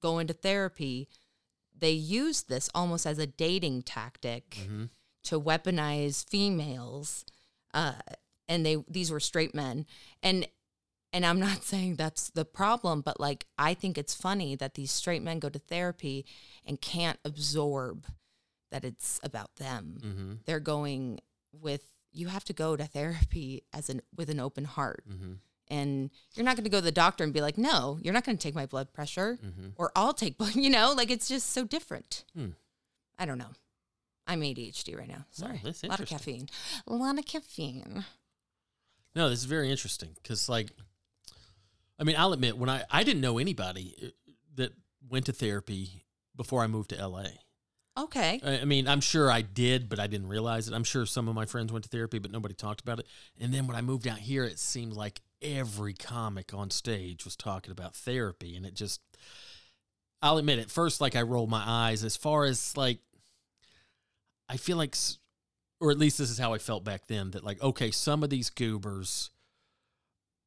[0.00, 1.08] going to therapy,
[1.76, 4.56] they use this almost as a dating tactic
[5.24, 7.24] to weaponize females.
[7.72, 7.94] Uh,
[8.48, 9.86] and they these were straight men,
[10.22, 10.46] and
[11.12, 14.92] and I'm not saying that's the problem, but like I think it's funny that these
[14.92, 16.26] straight men go to therapy
[16.64, 18.06] and can't absorb
[18.74, 19.98] that it's about them.
[20.00, 20.32] Mm-hmm.
[20.46, 21.20] They're going
[21.52, 25.04] with you have to go to therapy as an with an open heart.
[25.08, 25.32] Mm-hmm.
[25.68, 28.24] And you're not going to go to the doctor and be like, "No, you're not
[28.24, 29.68] going to take my blood pressure Mm-hmm.
[29.76, 32.24] or I'll take blood." You know, like it's just so different.
[32.36, 32.48] Hmm.
[33.16, 33.52] I don't know.
[34.26, 35.24] I'm ADHD right now.
[35.30, 35.60] Sorry.
[35.62, 36.48] that's a lot of caffeine.
[36.88, 38.04] A lot of caffeine.
[39.14, 40.72] No, this is very interesting because, like,
[42.00, 44.06] I mean, I'll admit when I I didn't know anybody uh,
[44.56, 44.72] that
[45.08, 46.04] went to therapy
[46.36, 47.26] before I moved to LA.
[47.96, 48.40] Okay.
[48.44, 50.74] I mean, I'm sure I did, but I didn't realize it.
[50.74, 53.06] I'm sure some of my friends went to therapy, but nobody talked about it.
[53.40, 57.36] And then when I moved out here, it seemed like every comic on stage was
[57.36, 59.00] talking about therapy, and it just.
[60.20, 62.02] I'll admit, at first, like I rolled my eyes.
[62.02, 62.98] As far as like,
[64.48, 64.96] I feel like,
[65.80, 67.30] or at least this is how I felt back then.
[67.32, 69.30] That like, okay, some of these goobers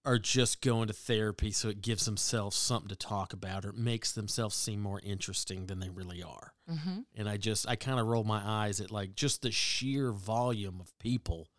[0.07, 3.77] are just going to therapy so it gives themselves something to talk about or it
[3.77, 6.53] makes themselves seem more interesting than they really are.
[6.71, 6.99] Mm-hmm.
[7.13, 10.79] And I just I kind of roll my eyes at like just the sheer volume
[10.79, 11.49] of people.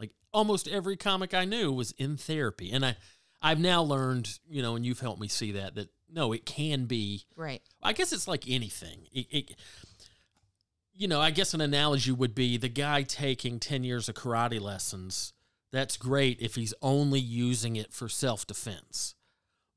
[0.00, 2.96] Like almost every comic I knew was in therapy, and I
[3.42, 6.86] I've now learned, you know, and you've helped me see that that no, it can
[6.86, 7.26] be.
[7.36, 7.60] Right.
[7.82, 9.06] I guess it's like anything.
[9.12, 9.56] It, it
[10.94, 14.60] you know, I guess an analogy would be the guy taking 10 years of karate
[14.60, 15.34] lessons.
[15.72, 19.14] That's great if he's only using it for self defense.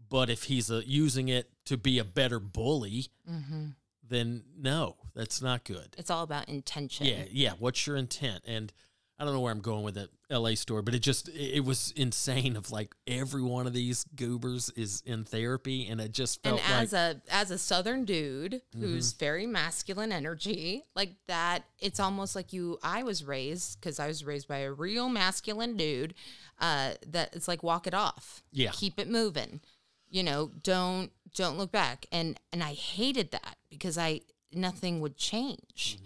[0.10, 3.68] But if he's uh, using it to be a better bully, Mm-hmm.
[4.08, 5.96] then no, that's not good.
[5.98, 7.06] It's all about intention.
[7.06, 7.54] Yeah, yeah.
[7.60, 8.44] What's your intent?
[8.46, 8.74] And
[9.18, 11.94] I don't know where I'm going with that LA story, but it just it was
[11.96, 12.56] insane.
[12.56, 16.70] Of like every one of these goobers is in therapy, and it just and felt
[16.70, 22.36] like as a as a southern dude who's very masculine energy like that it's almost
[22.36, 26.14] like you i was raised because i was raised by a real masculine dude
[26.60, 28.44] uh that it's like walk it off.
[28.52, 28.72] Yeah.
[28.74, 29.62] keep it moving.
[30.10, 32.06] You know don't don't look back.
[32.12, 34.22] And and i hated that because i
[34.54, 35.98] nothing would change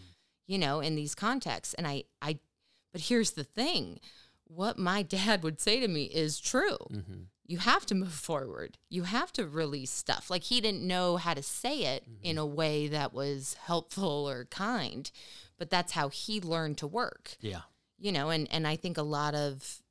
[0.45, 1.73] you know in these contexts.
[1.73, 2.39] And i i
[2.95, 3.99] but here's the thing
[4.45, 7.23] what my dad would say to me is true Mm-hmm.
[7.45, 8.77] you have to move forward.
[8.89, 10.29] You have to release stuff.
[10.29, 14.45] Like he didn't know how to say it in a way that was helpful or
[14.45, 15.11] kind,
[15.57, 17.35] but that's how he learned to work.
[17.41, 17.61] yeah,
[17.99, 19.81] You know, and and I think a lot of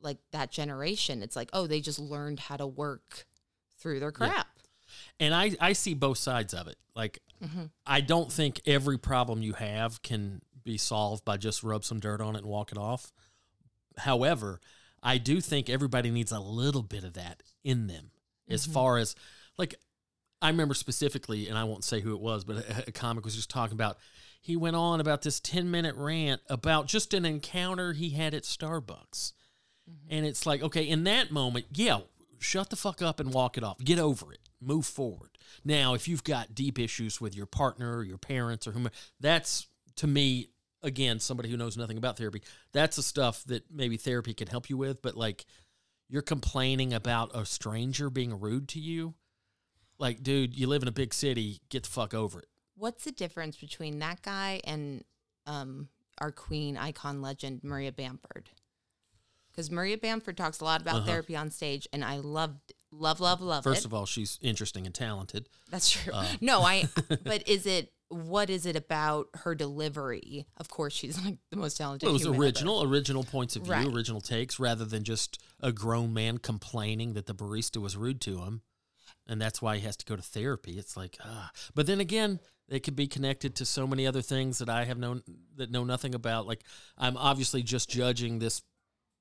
[0.00, 3.26] like that generation, it's like, oh, they just learned how to work
[3.78, 4.28] through their Yeah.
[4.30, 4.46] crap.
[5.20, 6.76] and I I see both sides of it.
[6.96, 7.70] Like Mhm.
[7.86, 12.20] I don't think every problem you have can be solved by just rub some dirt
[12.20, 13.12] on it and walk it off.
[13.98, 14.60] However,
[15.02, 18.10] I do think everybody needs a little bit of that in them
[18.48, 18.72] as mm-hmm.
[18.72, 19.14] far as
[19.58, 19.74] like
[20.42, 23.36] I remember specifically and I won't say who it was, but a, a comic was
[23.36, 23.98] just talking about
[24.40, 28.42] he went on about this 10 minute rant about just an encounter he had at
[28.42, 29.32] Starbucks.
[29.88, 30.08] Mm-hmm.
[30.10, 32.00] And it's like, okay, in that moment, yeah,
[32.40, 33.78] shut the fuck up and walk it off.
[33.78, 34.40] Get over it.
[34.60, 35.30] Move forward.
[35.64, 39.66] Now, if you've got deep issues with your partner or your parents or whomever, that's
[39.96, 40.48] to me,
[40.84, 44.70] again, somebody who knows nothing about therapy, that's the stuff that maybe therapy can help
[44.70, 45.02] you with.
[45.02, 45.44] But like,
[46.08, 49.14] you're complaining about a stranger being rude to you.
[49.98, 51.60] Like, dude, you live in a big city.
[51.70, 52.48] Get the fuck over it.
[52.76, 55.02] What's the difference between that guy and
[55.46, 58.50] um, our queen icon legend Maria Bamford?
[59.50, 61.06] Because Maria Bamford talks a lot about Uh-huh.
[61.06, 63.84] therapy on stage, and I loved, love, love, love First it.
[63.86, 65.48] of all, she's interesting and talented.
[65.70, 66.12] That's true.
[66.12, 66.26] Uh.
[66.40, 66.88] no, I.
[67.24, 67.92] But is it?
[68.14, 70.46] What is it about her delivery?
[70.56, 72.06] Of course, she's like the most talented.
[72.06, 72.44] Well, it was human ever.
[72.44, 73.86] original, original points of view, Right.
[73.86, 78.42] original takes, rather than just a grown man complaining that the barista was rude to
[78.42, 78.62] him,
[79.26, 80.78] and that's why he has to go to therapy.
[80.78, 81.50] It's like, ah.
[81.74, 84.96] But then again, it could be connected to so many other things that I have
[84.98, 85.22] known
[85.56, 86.46] that know nothing about.
[86.46, 86.62] Like,
[86.96, 88.62] I'm obviously just judging this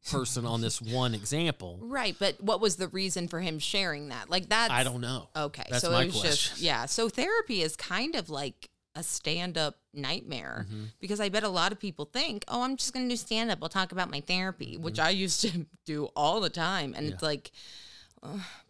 [0.09, 1.79] person on this one example.
[1.81, 4.29] Right, but what was the reason for him sharing that?
[4.29, 5.29] Like that's I don't know.
[5.35, 6.65] Okay, That's so my it was just question.
[6.65, 6.85] yeah.
[6.85, 10.83] So therapy is kind of like a stand-up nightmare Mm-hmm.
[10.99, 13.59] because I bet a lot of people think, "Oh, I'm just going to do stand-up.
[13.61, 15.07] I'll talk about my therapy," which Mm-hmm.
[15.07, 17.51] I used to do all the time, and it's like.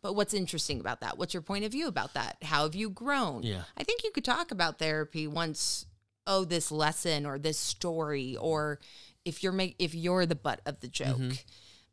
[0.02, 1.18] but what's interesting about that?
[1.18, 2.38] What's your point of view about that?
[2.42, 3.44] How have you grown?
[3.44, 3.64] Yeah.
[3.78, 5.86] I think you could talk about therapy once.
[6.26, 8.80] Oh, this lesson or this story, or
[9.26, 11.18] if you're make if you're the butt of the joke.
[11.18, 11.34] Mm-hmm.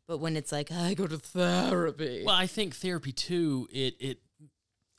[0.07, 3.67] But when it's like I go to therapy, Well, I think therapy too.
[3.71, 4.19] It it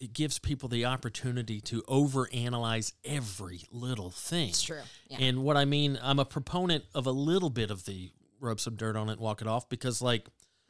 [0.03, 4.49] it gives people the opportunity to overanalyze every little thing.
[4.49, 4.81] it's true.
[5.09, 5.19] Yeah.
[5.21, 8.75] And what I mean, I'm a proponent of a little bit of the rub some
[8.75, 10.27] dirt on it, walk it off, because like,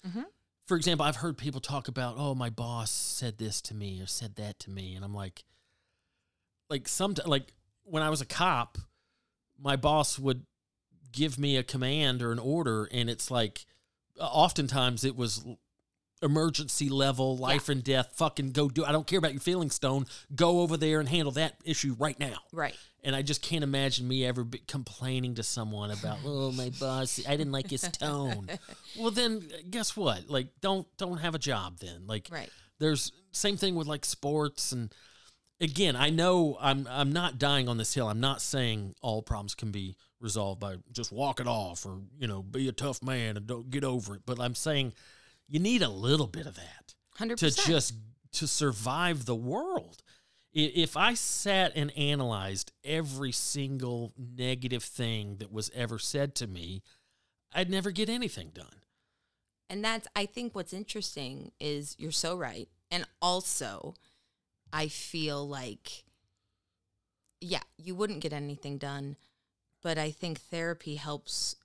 [0.07, 0.25] Mhm.
[0.67, 4.07] for example, I've heard people talk about, oh, my boss said this to me or
[4.07, 5.45] said that to me, and I'm like,
[6.69, 7.55] like some like
[7.85, 8.77] when I was a cop,
[9.59, 10.45] my boss would
[11.11, 13.65] give me a command or an order, and it's like,
[14.21, 15.43] oftentimes it was
[16.23, 18.13] emergency level, life and death.
[18.15, 18.85] Fucking go do.
[18.85, 20.07] I don't care about your feelings, Stone.
[20.35, 22.37] Go over there and handle that issue right now.
[22.53, 22.77] right.
[23.05, 27.33] And I just can't imagine me ever complaining to someone about, oh, my boss, I
[27.37, 28.49] didn't like his tone.
[28.97, 30.31] well, then guess what?
[30.31, 32.07] Like, don't don't have a job then.
[32.07, 32.49] Like, Right.
[32.79, 34.95] there's same thing with like sports and
[35.61, 38.09] again, I know I'm I'm not dying on this hill.
[38.09, 42.29] I'm not saying all problems can be resolved by just walk it off or you
[42.29, 44.23] know be a tough man and don't get over it.
[44.25, 44.93] But I'm saying
[45.53, 47.93] you need a little bit of that Hundred to just
[48.33, 50.03] to survive the world.
[50.55, 56.83] If I sat and analyzed every single negative thing that was ever said to me,
[57.55, 58.81] I'd never get anything done.
[59.69, 62.69] And that's I think what's interesting is you're so right.
[62.91, 63.95] And also
[64.73, 66.05] I feel like
[67.43, 69.17] yeah, you wouldn't get anything done,
[69.83, 71.57] but I think therapy helps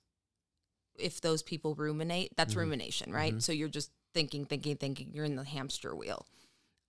[0.98, 2.32] if those people ruminate.
[2.36, 2.58] That's Mhm.
[2.58, 3.34] rumination, right?
[3.34, 3.42] Mhm.
[3.42, 5.12] So you're just thinking, thinking, thinking.
[5.12, 6.26] You're in the hamster wheel.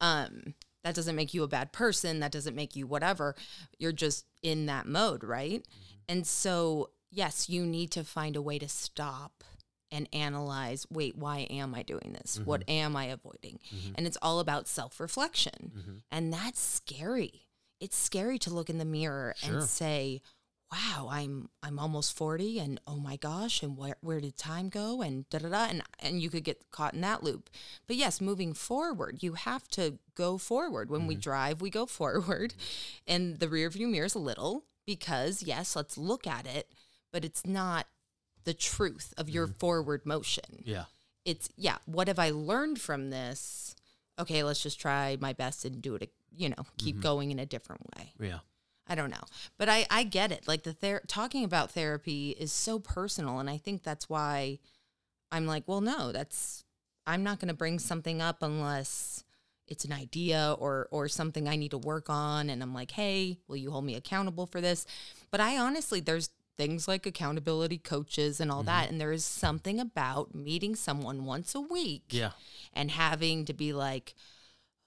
[0.01, 2.20] Um, that doesn't make you a bad person.
[2.22, 3.36] That doesn't make you whatever.
[3.78, 5.66] You're just in that mode, right?
[6.07, 9.43] And so, yes, you need to find a way to stop
[9.91, 12.39] and analyze wait, why am I doing this?
[12.39, 13.60] What am I avoiding?
[13.95, 16.01] And it's all about self reflection.
[16.12, 17.47] And that's scary.
[17.82, 19.60] It's scary to look in the mirror Sure.
[19.60, 20.22] and say,
[20.72, 25.01] wow, I'm I'm almost 40 and oh my gosh, and where where did time go?
[25.01, 27.49] And da da da and and you could get caught in that loop.
[27.88, 30.89] But yes, moving forward, you have to go forward.
[30.89, 31.22] When we mm-hmm.
[31.22, 32.53] drive, we go forward.
[33.07, 36.72] And the rear view mirror is a little because yes, let's look at it,
[37.11, 37.88] but it's not
[38.43, 39.57] the truth of your mm-hmm.
[39.57, 40.63] forward motion.
[40.63, 40.86] Yeah.
[41.26, 43.76] It's yeah, what have I learned from this?
[44.20, 47.03] Okay, let's just try my best and do it, you know, keep mm-hmm.
[47.03, 48.13] going in a different way.
[48.20, 48.39] Yeah.
[48.90, 49.24] I don't know,
[49.58, 50.48] but I I get it.
[50.48, 54.60] Like the ther- talking about therapy is so personal, and I think that's why
[55.32, 56.64] I'm like, well, no, that's
[57.06, 59.24] I'm not going to bring something up unless
[59.68, 63.38] it's an idea or or something I need to work on, and I'm like, hey,
[63.48, 64.86] will you hold me accountable for this?
[65.30, 68.94] But I honestly, there's things like accountability coaches and all that, mm-hmm.
[68.94, 72.32] and there is something about meeting someone once a week, Yeah.
[72.74, 74.14] and having to be like,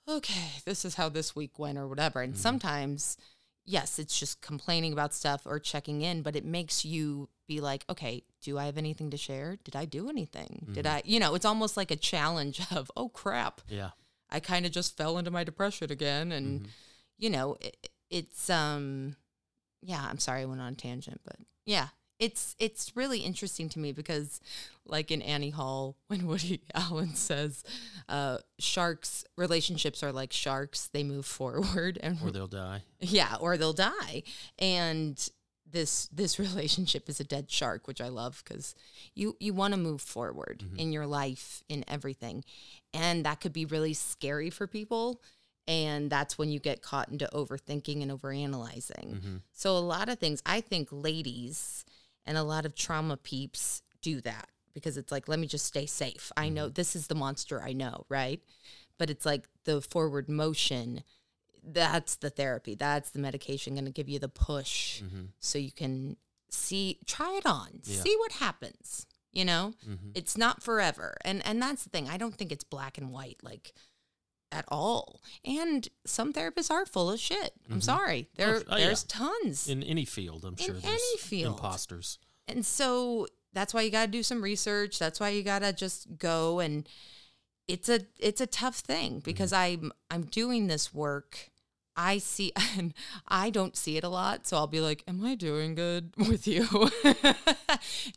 [0.09, 2.21] okay, this is how this week went or whatever.
[2.21, 2.43] And mm-hmm.
[2.43, 3.17] sometimes,
[3.65, 7.85] yes, it's just complaining about stuff or checking in, but it makes you be like,
[7.89, 9.57] okay, do I have anything to share?
[9.63, 10.67] Did I do anything?
[10.73, 13.91] Did I, you know, it's almost like a challenge of, oh crap, Yeah.
[14.31, 16.33] I kind of just fell into my depression again.
[16.33, 16.69] And,
[17.19, 19.17] you know, it, it's, um,
[19.83, 21.37] yeah, I'm sorry I went on a tangent, but
[21.67, 21.89] yeah,
[22.23, 24.41] it's it's really interesting to me because,
[24.87, 27.64] like in Annie Hall, when Woody Allen says,
[28.09, 32.83] uh, "Sharks relationships are like sharks; they move forward, and Or they'll die.
[33.01, 34.23] yeah, or they'll die."
[34.59, 35.18] And
[35.68, 38.75] this this relationship is a dead shark, which I love because
[39.14, 42.45] you you want to move forward in your life in everything,
[42.95, 45.20] and that could be really scary for people.
[45.68, 49.41] And that's when you get caught into overthinking and overanalyzing.
[49.53, 51.85] So a lot of things, I think, ladies
[52.27, 55.87] and a lot of trauma peeps do that because it's like, let me just stay
[55.87, 56.33] safe.
[56.37, 56.75] I know mm-hmm.
[56.75, 58.41] this is the monster I know, right?
[58.99, 61.03] But it's like the forward motion
[61.64, 62.75] that's the therapy.
[62.75, 65.27] That's the medication going to give you the push mm-hmm.
[65.39, 66.16] so you can
[66.49, 68.01] see, try it on, Yeah.
[68.03, 69.07] see what happens.
[69.33, 70.11] You know, mm-hmm.
[70.14, 71.16] it's not forever.
[71.25, 72.07] And and that's the thing.
[72.07, 73.73] I don't think it's black and white like
[74.53, 75.21] at all.
[75.45, 77.55] And some therapists are full of shit.
[77.67, 77.81] I'm mm-hmm.
[77.81, 78.29] sorry.
[78.31, 78.87] Oh, there oh, yeah.
[78.87, 79.69] there's tons.
[79.69, 81.57] In any field, I'm sure In there's any field.
[81.57, 82.19] imposters.
[82.47, 84.99] And so that's why you got to do some research.
[84.99, 86.89] That's why you got to just go and
[87.69, 89.21] it's a it's a tough thing mm-hmm.
[89.21, 91.49] because I'm I'm doing this work.
[91.95, 92.95] I see and
[93.29, 96.47] I don't see it a lot, so I'll be like, "Am I doing good with
[96.47, 96.67] you?"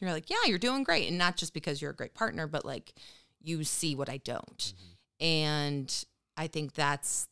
[0.02, 2.66] you're like, "Yeah, you're doing great." And not just because you're a great partner, but
[2.66, 2.94] like
[3.42, 4.58] you see what I don't.
[4.58, 5.26] Mm-hmm.
[5.26, 6.06] And
[6.38, 7.28] I think that's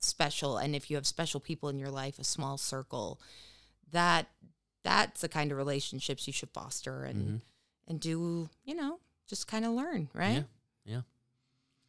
[0.00, 3.20] special and if you have special people in your life, a small circle,
[3.90, 4.26] that
[4.84, 7.40] that's the kind of relationships you should foster and
[7.86, 10.44] and do you know just kind of learn right
[10.84, 11.00] Yeah.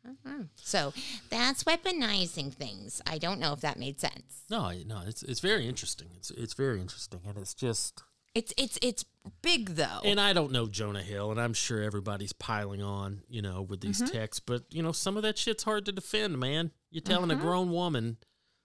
[0.05, 0.11] Yeah.
[0.25, 0.47] Mhm.
[0.55, 0.93] so
[1.29, 5.67] that's weaponizing things i don't know if that made sense No, no, it's it's very
[5.67, 6.07] interesting.
[6.15, 8.01] It's it's very interesting, and it's just.
[8.39, 9.05] It's it's it's
[9.41, 13.41] big though And I don't know Jonah Hill, and I'm sure everybody's piling on, you
[13.41, 14.15] know, with these Mm-hmm.
[14.17, 14.39] texts.
[14.45, 16.71] But you know, some of that shit's hard to defend, man.
[16.89, 17.39] You're telling Mm-hmm.
[17.39, 18.17] a grown woman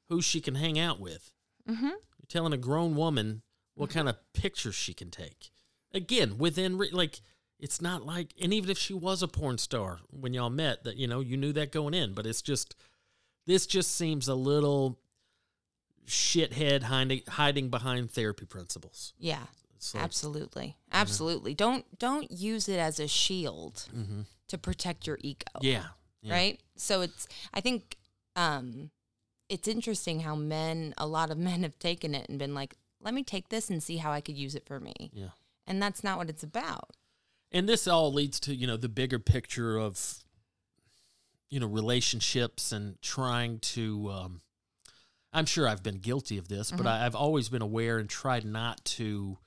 [0.09, 1.33] who she can hang out with.
[1.69, 1.85] mm-hmm.
[1.87, 3.43] You're telling a grown woman
[3.75, 5.51] what kind of pictures she can take.
[5.93, 7.21] Again, within re- like,
[7.59, 10.97] it's not like, and even if she was a porn star when y'all met, that
[10.97, 12.75] you know you knew that going in, but it's just
[13.47, 14.99] this just seems a little
[16.07, 19.15] shithead hiding hiding behind therapy principles.
[19.19, 19.45] yeah
[19.85, 20.77] It's like, absolutely.
[20.93, 21.53] Absolutely.
[21.53, 23.87] Don't don't use it as a shield
[24.49, 25.45] to protect your ego.
[25.57, 25.67] Mm-hmm.
[25.67, 25.85] yeah,
[26.23, 26.33] yeah.
[26.33, 26.61] right?
[26.77, 27.99] So it's i think
[28.35, 28.91] um
[29.51, 33.13] it's interesting how men a lot of men have taken it and been like let
[33.13, 34.95] me take this and see how i could use it for me.
[35.13, 35.29] Yeah.
[35.67, 36.97] and that's not what it's about.
[37.53, 40.25] And this all leads to you know the bigger picture of
[41.51, 44.41] you know relationships and trying to um
[45.35, 48.45] i'm sure i've been guilty of this but I, i've always been aware and tried
[48.47, 49.39] not to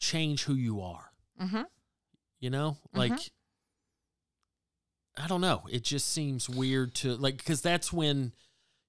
[0.00, 1.12] change who you are.
[1.40, 1.66] Mhm.
[2.40, 2.76] you know?
[2.92, 3.12] Like
[5.16, 5.62] i don't know.
[5.70, 8.32] It just seems weird to like because that's when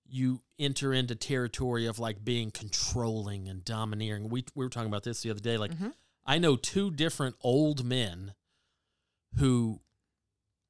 [0.07, 4.29] you enter into territory of like being controlling and domineering.
[4.29, 5.71] We, we were talking about this the other day like
[6.25, 8.33] I know two different old men
[9.37, 9.79] who,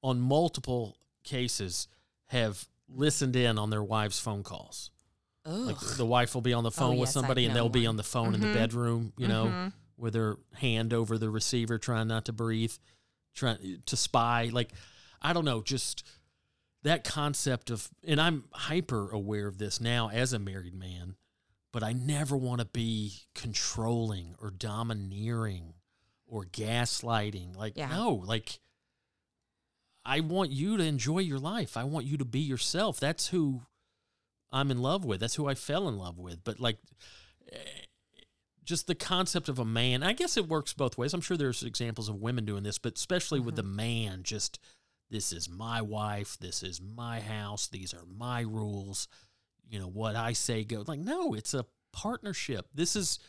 [0.02, 1.88] on multiple cases,
[2.28, 4.92] have listened in on their wives' phone calls.
[5.46, 7.86] oh Like the wife will be on the phone with yes, somebody, and they'll be
[7.88, 9.72] on the phone in the bedroom, you know,
[10.02, 12.74] with their hand over the receiver, trying not to breathe,
[13.34, 14.50] trying to spy.
[14.52, 14.74] Like,
[15.22, 16.06] I don't know, just
[16.84, 21.16] that concept of, and I'm hyper aware of this now as a married man,
[21.72, 25.76] but I never want to be controlling or domineering
[26.26, 27.56] or gaslighting.
[27.56, 27.90] Like, Yeah.
[27.90, 28.60] no, like,
[30.04, 31.78] I want you to enjoy your life.
[31.78, 33.00] I want you to be yourself.
[33.00, 33.62] That's who
[34.52, 35.20] I'm in love with.
[35.20, 36.44] That's who I fell in love with.
[36.44, 36.80] But like,
[38.64, 40.04] just the concept of a man.
[40.04, 41.14] I guess it works both ways.
[41.14, 44.60] I'm sure there's examples of women doing this, but especially with the man, just
[45.10, 46.38] this is my wife.
[46.40, 47.68] This is my house.
[47.68, 49.08] These are my rules.
[49.70, 50.88] You know what I say goes.
[50.88, 52.68] Like, no, it's a partnership.
[52.74, 53.20] This is,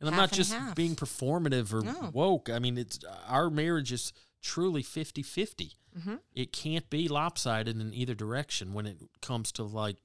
[0.00, 0.74] and I'm not and just half.
[0.74, 2.10] being performative or No.
[2.12, 2.50] woke.
[2.50, 4.12] I mean, it's our marriage is
[4.42, 6.14] truly 50 50 Mm-hmm.
[6.36, 9.96] it can't be lopsided in either direction when it comes to like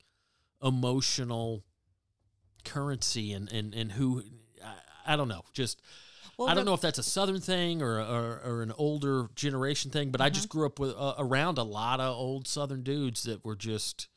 [0.63, 1.63] emotional
[2.63, 4.23] currency and and and who
[5.05, 5.81] I, don't know just
[6.37, 9.27] Well, I don't the- know if that's a southern thing or or, or an older
[9.35, 12.83] generation thing but I just grew up with uh, around a lot of old southern
[12.83, 14.07] dudes that were just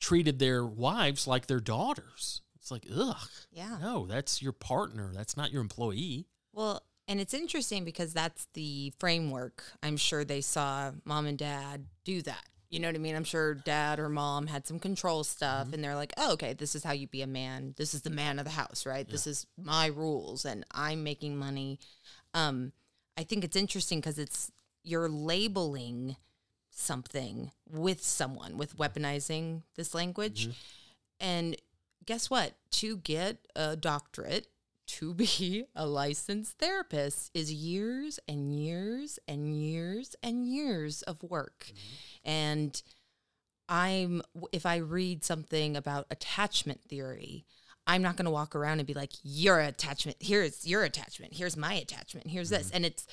[0.00, 3.78] treated their wives like their daughters it's like ugh Yeah.
[3.80, 8.92] no that's your partner that's not your employee Well, and it's interesting because that's the
[8.98, 9.62] framework.
[9.82, 12.46] I'm sure they saw mom and dad do that.
[12.74, 13.14] You know what I mean?
[13.14, 16.74] I'm sure dad or mom had some control stuff and they're like, oh, okay, this
[16.74, 17.72] is how you be a man.
[17.76, 19.08] This is the man of the house, right?
[19.08, 21.78] This is my rules and I'm making money.
[22.34, 22.72] Um,
[23.16, 24.50] I think it's interesting because it's
[24.82, 26.16] you're labeling
[26.70, 30.48] something with someone with weaponizing this language.
[31.20, 31.56] And
[32.04, 32.54] guess what?
[32.72, 34.48] To get a doctorate,
[34.86, 41.66] to be a licensed therapist is years and years and years and years of work.
[41.66, 42.30] Mm-hmm.
[42.30, 42.82] And
[43.68, 44.22] I'm
[44.52, 47.46] if I read something about attachment theory,
[47.86, 51.56] I'm not going to walk around and be like your attachment, here's your attachment, here's
[51.56, 52.68] my attachment, here's this.
[52.68, 52.76] Mm-hmm.
[52.76, 53.06] And it's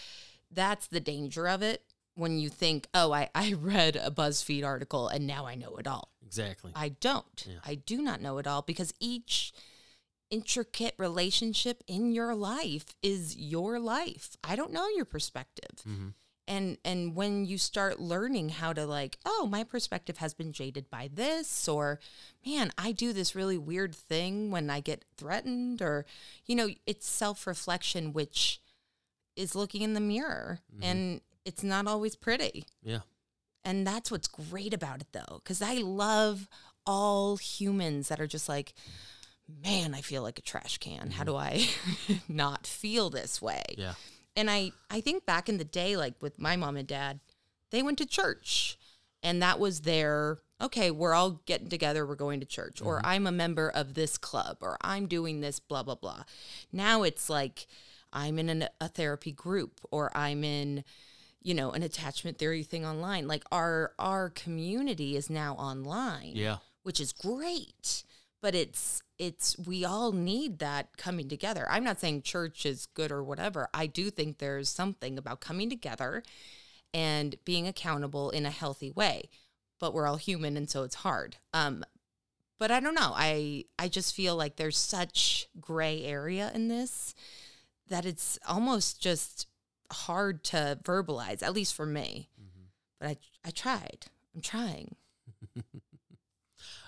[0.52, 1.84] that's the danger of it
[2.16, 5.88] when you think, "Oh, I I read a BuzzFeed article and now I know it
[5.88, 7.46] all." exactly I don't.
[7.48, 7.60] Yeah.
[7.66, 9.54] I do not know it all because each
[10.32, 14.36] intricate relationship in your life is your life.
[14.44, 15.84] I don't know your perspective.
[15.86, 16.14] Mhm.
[16.48, 20.90] And and when you start learning how to like, oh, my perspective has been jaded
[20.90, 22.00] by this or
[22.46, 26.06] man, I do this really weird thing when I get threatened or
[26.46, 28.60] you know, it's self-reflection which
[29.36, 32.66] is looking in the mirror and it's not always pretty.
[32.84, 33.02] yeah
[33.64, 36.50] And that's what's great about it though, because I love
[36.86, 38.74] all humans that are just like,
[39.64, 41.12] man, I feel like a trash can.
[41.12, 41.32] How mm-hmm.
[41.32, 41.68] do I
[42.28, 43.64] not feel this way?
[43.78, 43.94] yeah
[44.36, 47.20] And I, I think back in the day, like with my mom and dad,
[47.72, 48.78] they went to church
[49.24, 53.06] and that was their, okay, we're all getting together, we're going to church, or mm-hmm.
[53.06, 56.24] I'm a member of this club, or I'm doing this, blah, blah, blah.
[56.72, 57.68] Now it's like
[58.12, 60.84] I'm in an, a therapy group, or I'm in,
[61.44, 63.28] you know, an attachment theory thing online.
[63.28, 68.04] Like our our community is now online yeah which is great
[68.42, 71.68] but it's it's we all need that coming together.
[71.70, 73.70] I'm not saying church is good or whatever.
[73.72, 76.24] I do think there's something about coming together
[76.92, 79.30] and being accountable in a healthy way.
[79.80, 81.38] But we're all human and so it's hard.
[81.54, 81.86] Um
[82.58, 83.14] but i don't know.
[83.16, 87.14] I i just feel like there's such gray area in this
[87.90, 89.46] that it's almost just
[89.92, 92.28] hard to verbalize at least for me.
[93.00, 94.08] But i i tried.
[94.34, 94.96] I'm trying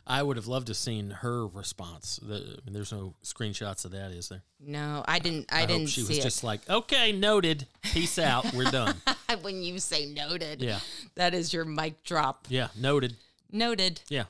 [0.05, 2.19] I would have loved to have seen her response.
[2.21, 4.41] The, I mean, there's no screenshots of that, is there?
[4.65, 7.67] no i didn't i, hope didn't she was it just like, okay, noted.
[7.81, 8.53] Peace out.
[8.53, 8.95] We're done.
[9.41, 10.79] when you say noted, Yeah.
[11.15, 12.47] that is your mic drop.
[12.49, 13.15] Yeah, noted.
[13.51, 14.01] Noted.
[14.09, 14.25] Yeah,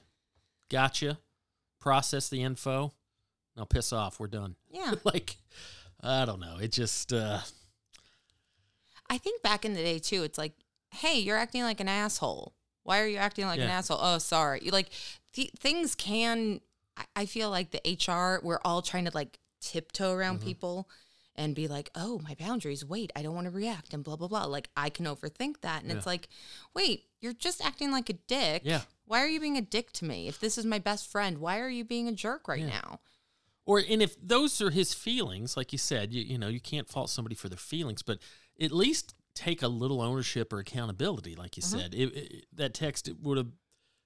[0.69, 1.17] gotcha.
[1.79, 2.93] Process the info.
[3.55, 4.19] Now piss off.
[4.19, 4.55] We're done.
[4.71, 4.93] Yeah.
[5.03, 5.37] like,
[6.01, 6.57] I don't know.
[6.61, 7.39] It just, uh,
[9.09, 10.53] I think back in the day too, it's like,
[10.91, 12.53] hey, you're acting like an asshole.
[12.83, 13.77] Why are you acting like an Yeah.
[13.77, 13.99] asshole?
[14.01, 14.59] Oh, sorry.
[14.63, 14.89] You like
[15.33, 16.61] th- things can.
[16.97, 17.81] I, I feel like the
[18.11, 20.47] HR, we're all trying to like tiptoe around Mm-hmm.
[20.47, 20.89] people
[21.35, 22.85] and be like, oh, my boundaries.
[22.85, 24.45] Wait, I don't want to react and blah blah blah.
[24.45, 26.29] Like I can overthink that, and it's like,
[26.75, 28.61] wait, you're just acting like a dick.
[28.65, 28.81] Yeah.
[29.05, 30.27] Why are you being a dick to me?
[30.27, 32.67] If this is my best friend, why are you being a jerk right Yeah.
[32.81, 32.99] now?
[33.65, 36.89] or and if those are his feelings, like you said, you, you know, you can't
[36.89, 38.19] fault somebody for their feelings, but
[38.59, 41.79] at least take a little ownership or accountability, like you mm-hmm.
[41.79, 41.93] said.
[41.93, 43.47] It, it, that text would have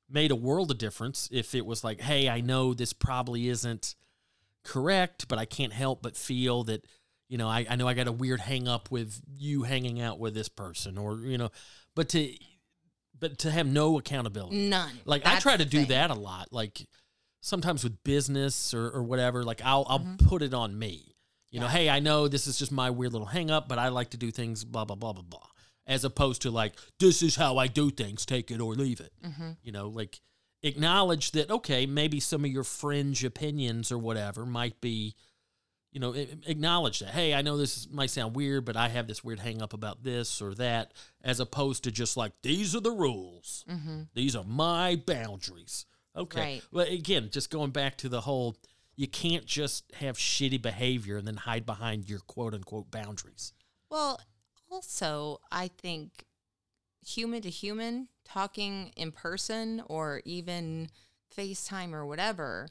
[0.09, 3.95] made a world of difference if it was like, hey, I know this probably isn't
[4.63, 6.85] correct, but I can't help but feel that,
[7.27, 10.19] you know, I, I know I got a weird hang up with you hanging out
[10.19, 11.51] with this person, or you know,
[11.95, 12.33] but to
[13.19, 14.69] but to have no accountability.
[14.69, 14.91] None.
[15.05, 15.89] Like I try to do thing.
[15.89, 16.49] that a lot.
[16.51, 16.87] Like
[17.41, 20.27] sometimes with business or, or whatever, like I'll I'll mm-hmm.
[20.27, 21.15] put it on me.
[21.51, 21.75] You know, Mm-hmm.
[21.75, 24.17] Hey, I know this is just my weird little hang up, but I like to
[24.17, 25.47] do things blah blah blah blah blah.
[25.85, 29.13] as opposed to like this is how I do things, take it or leave it.
[29.25, 29.51] Mm-hmm.
[29.63, 30.19] You know, like
[30.63, 35.15] acknowledge that okay, maybe some of your fringe opinions or whatever might be
[35.93, 37.09] you know, acknowledge that.
[37.09, 40.03] Hey, I know this might sound weird, but I have this weird hang up about
[40.03, 40.93] this or that,
[41.23, 43.65] as opposed to just like, these are the rules.
[44.13, 45.85] These are my boundaries.
[46.15, 46.39] Okay.
[46.39, 46.63] Right.
[46.71, 48.57] Well, again, just going back to the whole,
[48.97, 53.53] you can't just have shitty behavior and then hide behind your quote unquote boundaries.
[53.89, 54.19] Well,
[54.69, 56.25] also, I think
[57.05, 60.89] human to human, talking in person or even
[61.35, 62.67] FaceTime or whatever,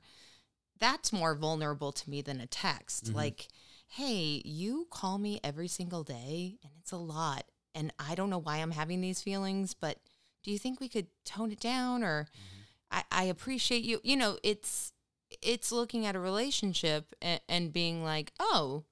[0.78, 3.06] that's more vulnerable to me than a text.
[3.06, 3.16] Mm-hmm.
[3.16, 3.48] Like,
[3.88, 7.44] hey, you call me every single day and it's a lot.
[7.74, 9.98] And I don't know why I'm having these feelings, but
[10.42, 12.62] do you think we could tone it down or mm-hmm.
[12.90, 14.00] I, I appreciate you.
[14.02, 14.92] You know, it's
[15.42, 18.84] it's looking at a relationship and, and being like, oh,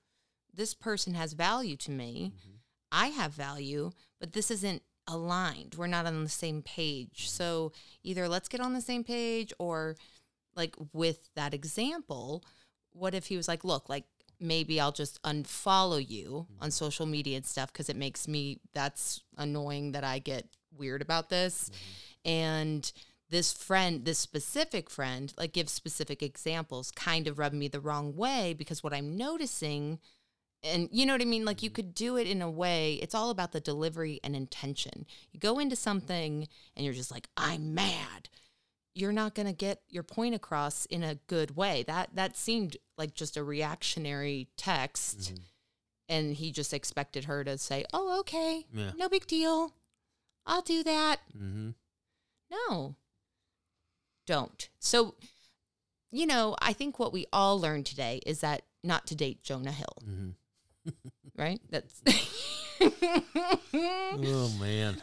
[0.53, 2.32] this person has value to me.
[2.35, 2.57] Mm-hmm.
[2.93, 5.74] I have value, but this isn't aligned.
[5.76, 7.26] We're not on the same page.
[7.26, 7.37] Mm-hmm.
[7.37, 7.72] So
[8.03, 9.97] either let's get on the same page or
[10.57, 12.45] like with that example,
[12.93, 14.05] what if he was like, look, like
[14.41, 16.70] maybe I'll just unfollow you on mm-hmm.
[16.70, 21.30] social media and stuff because it makes me that's annoying that I get weird about
[21.30, 21.70] this.
[22.24, 22.91] And
[23.31, 28.14] this friend, this specific friend, like gives specific examples, kind of rubbed me the wrong
[28.16, 29.99] way because what I'm noticing
[30.62, 31.45] and you know what I mean?
[31.45, 35.05] Like you could do it in a way, it's all about the delivery and intention.
[35.31, 38.31] You go into something and you're just like, I'm mad.
[38.95, 41.85] You're not going to get your point across in a good way.
[41.87, 45.33] That that seemed like just a reactionary text
[46.09, 48.66] and he just expected her to say, "Oh, okay.
[48.72, 48.93] Yeah.
[48.97, 49.72] No big deal.
[50.47, 51.70] I'll do that." Mm-hmm.
[52.51, 52.97] No.
[54.27, 54.68] Don't.
[54.79, 55.14] So,
[56.11, 59.72] you know, I think what we all learned today is that not to date Jonah
[59.72, 59.97] Hill.
[60.05, 60.31] Mm-hmm.
[61.37, 61.61] Right?
[61.68, 62.01] That's
[63.72, 65.03] Oh, man.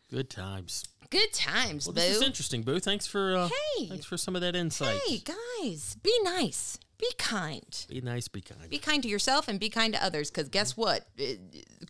[0.10, 0.84] Good times.
[1.10, 2.00] good times, Well, boo.
[2.00, 2.80] this is interesting, Boo.
[2.80, 3.86] Thanks for uh, Hey.
[3.88, 5.00] thanks for some of that insight.
[5.06, 5.18] Hey,
[5.60, 6.78] guys, be nice.
[6.98, 7.86] Be kind.
[7.88, 8.68] Be nice, be kind.
[8.70, 11.06] Be kind to yourself and be kind to others because guess what?
[11.16, 11.40] It-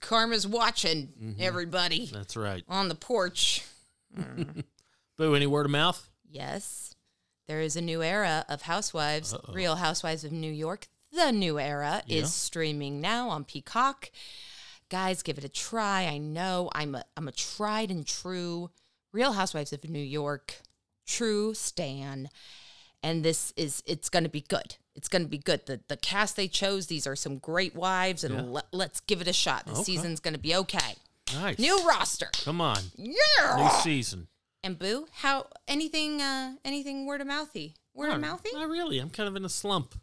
[0.00, 1.40] karma's watching Mm-hmm.
[1.42, 2.64] everybody That's right.
[2.68, 3.62] on the porch.
[5.16, 6.10] Boo, any word of mouth?
[6.28, 6.94] Yes,
[7.46, 10.88] there is a new era of Housewives, Real Housewives of New York.
[11.12, 12.22] The new era Yeah.
[12.22, 14.10] is streaming now on Peacock.
[14.88, 16.06] Guys, give it a try.
[16.06, 18.70] I know I'm a I'm a tried and true
[19.12, 20.56] Real Housewives of New York
[21.06, 22.30] true stan,
[23.02, 24.76] and this is it's going to be good.
[24.96, 25.66] It's going to be good.
[25.66, 28.40] The the cast they chose, these are some great wives, and Yeah.
[28.42, 29.66] let, let's give it a shot.
[29.66, 29.84] The Okay.
[29.84, 30.96] season's going to be okay.
[31.32, 31.58] Nice.
[31.58, 32.78] New roster, Come on.
[32.96, 33.56] yeah.
[33.56, 34.28] New season.
[34.64, 37.74] And Boo, how anything uh anything word of mouthy?
[37.94, 38.48] Word of mouthy?
[38.52, 38.98] Not really.
[38.98, 39.94] I'm kind of in a slump.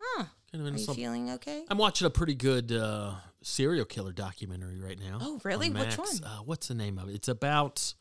[0.00, 0.24] Huh.
[0.52, 0.98] Kind of in Are a you slump.
[0.98, 1.64] feeling okay?
[1.68, 5.18] I'm watching a pretty good uh, serial killer documentary right now.
[5.20, 5.68] Oh, really?
[5.68, 6.20] on Which Max.
[6.20, 6.24] one?
[6.30, 7.14] Uh, what's the name of it?
[7.14, 7.94] It's about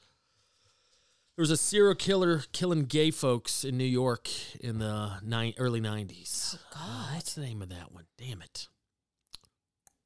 [1.35, 4.27] there was a serial killer killing gay folks in New York
[4.59, 6.57] in the ni- early '90s.
[6.75, 6.77] Oh,
[7.11, 8.05] Uh, what's the name of that one?
[8.17, 8.67] Damn it.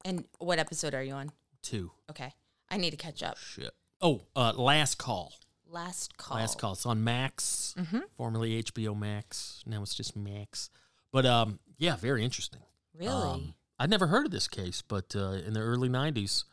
[0.04, 1.32] And what episode are you on?
[1.62, 1.90] Two.
[2.10, 2.32] Okay.
[2.70, 3.36] I need to catch up.
[3.38, 3.72] Shit.
[4.00, 5.32] Oh, uh, Last Call.
[5.74, 6.36] Last call.
[6.38, 6.72] Last Call.
[6.72, 7.98] It's on Max, Mm-hmm.
[8.16, 9.62] formerly HBO Max.
[9.66, 10.70] Now it's just Max.
[11.12, 12.60] But um, yeah, very interesting.
[12.96, 13.10] Really?
[13.12, 16.44] Um, I'd never heard of this case, but uh, in the early '90s,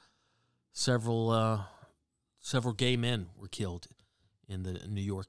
[0.73, 1.61] several uh,
[2.39, 3.87] several gay men were killed
[4.47, 5.27] in the New York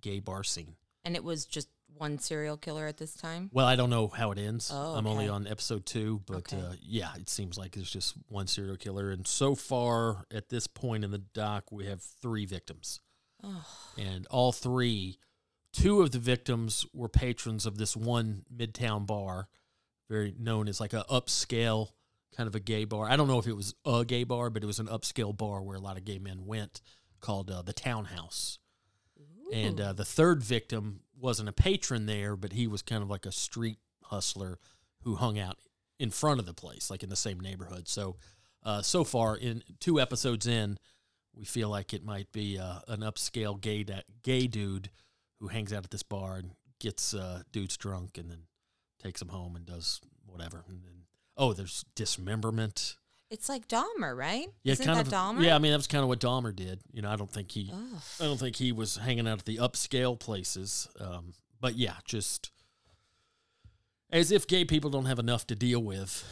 [0.00, 0.76] gay, bar scene.
[1.04, 3.50] and it was just one serial killer at this time?
[3.52, 4.70] Well, I don't know how it ends.
[4.72, 6.58] Oh, I'm only on episode two, but Okay.
[6.60, 10.66] uh, yeah, it seems like it's just one serial killer, and so far at this
[10.66, 13.00] point in the doc, we have three victims,
[13.42, 13.66] Oh,
[13.98, 15.18] and all three,
[15.72, 19.48] two of the victims were patrons of this one midtown bar,
[20.08, 21.90] very known as like a upscale
[22.36, 23.08] kind of a gay bar.
[23.08, 25.62] I don't know if it was a gay bar, but it was an upscale bar
[25.62, 26.80] where a lot of gay men went,
[27.20, 28.58] called uh, the Townhouse.
[29.52, 33.26] And uh, the third victim wasn't a patron there, but he was kind of like
[33.26, 34.58] a street hustler
[35.02, 35.58] who hung out
[35.98, 37.88] in front of the place, like in the same neighborhood.
[37.88, 38.16] So,
[38.62, 40.78] uh, so far in two episodes in,
[41.40, 44.90] we feel like it might be uh, an upscale gay da- gay dude
[45.40, 48.42] who hangs out at this bar and gets uh, dudes drunk and then
[49.02, 50.64] takes them home and does whatever.
[50.68, 51.04] And then,
[51.38, 52.96] oh, there's dismemberment.
[53.30, 54.48] It's like Dahmer, right?
[54.64, 55.12] Yeah, Isn't kind that of.
[55.12, 55.42] Dahmer?
[55.42, 56.80] Yeah, I mean that was kind of what Dahmer did.
[56.92, 57.70] You know, I don't think he.
[57.72, 58.02] Ugh.
[58.20, 60.88] I don't think he was hanging out at the upscale places.
[61.00, 62.50] Um, but yeah, just
[64.10, 66.22] as if gay people don't have enough to deal with,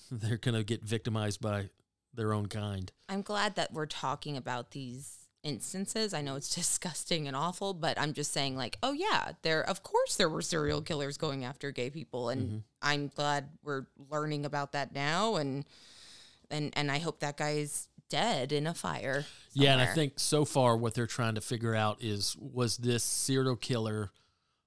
[0.10, 1.68] they're going to get victimized by
[2.16, 2.90] their own kind.
[3.08, 6.14] I'm glad that we're talking about these instances.
[6.14, 9.82] I know it's disgusting and awful, but I'm just saying like, oh yeah, there of
[9.82, 12.58] course there were serial killers going after gay people and Mm-hmm.
[12.82, 15.64] I'm glad we're learning about that now and
[16.50, 19.24] and and I hope that guy's dead in a fire.
[19.54, 23.02] Yeah, and I think so far what they're trying to figure out is was this
[23.02, 24.10] serial killer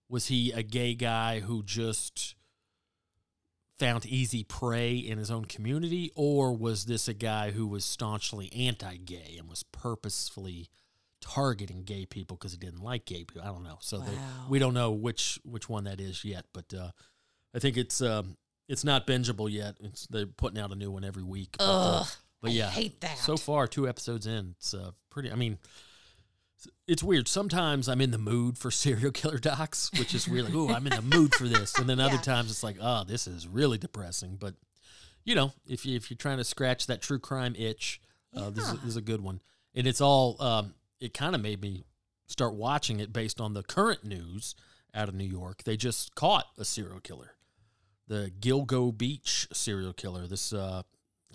[0.10, 2.36] was he a gay guy who just
[3.80, 8.52] found easy prey in his own community or was this a guy who was staunchly
[8.54, 10.70] anti-gay and was purposefully
[11.22, 13.42] targeting gay people because he didn't like gay people?
[13.42, 13.78] I don't know.
[13.82, 14.18] So they,
[14.50, 16.92] we don't know which which one that is yet, but uh,
[17.56, 18.38] I think it's um,
[18.68, 19.76] it's not bingeable yet.
[19.80, 21.56] It's they're putting out a new one every week.
[21.58, 22.08] But, uh, Ugh,
[22.42, 23.18] but I yeah, hate that.
[23.18, 25.32] so far, two episodes in, it's uh, pretty.
[25.32, 25.58] I mean,
[26.88, 27.28] it's- weird.
[27.28, 30.96] Sometimes I'm in the mood for serial killer docs, which is really, ooh, I'm in
[30.96, 31.76] the mood for this.
[31.78, 32.22] And then other Yeah.
[32.22, 34.38] times it's like, oh, this is really depressing.
[34.38, 34.56] But
[35.24, 38.00] you know, if you if you're trying to scratch that true crime itch,
[38.34, 39.42] uh, this, is, this is a good one.
[39.76, 40.42] And it's all.
[40.42, 41.84] Um, it kind of made me
[42.28, 44.56] start watching it based on the current news
[44.94, 45.64] out of New York.
[45.64, 47.36] They just caught a serial killer,
[48.08, 50.26] the Gilgo Beach serial killer.
[50.28, 50.82] This uh,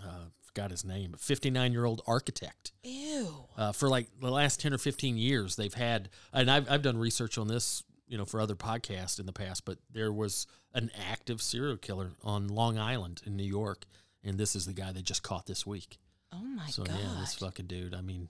[0.03, 0.24] uh,
[0.55, 2.73] forgot his name, 59 year old architect.
[2.83, 3.47] Ew.
[3.57, 6.99] Uh, for like the last 10 or 15 years, they've had, and I've, I've done
[6.99, 10.91] research on this, you know, for other podcasts in the past, but there was an
[11.11, 13.87] active serial killer on Long Island in New York.
[14.24, 15.99] And this is the guy they just caught this week.
[16.33, 16.95] Oh my So god.
[16.95, 17.95] So, yeah, this fucking dude.
[17.95, 18.29] I mean,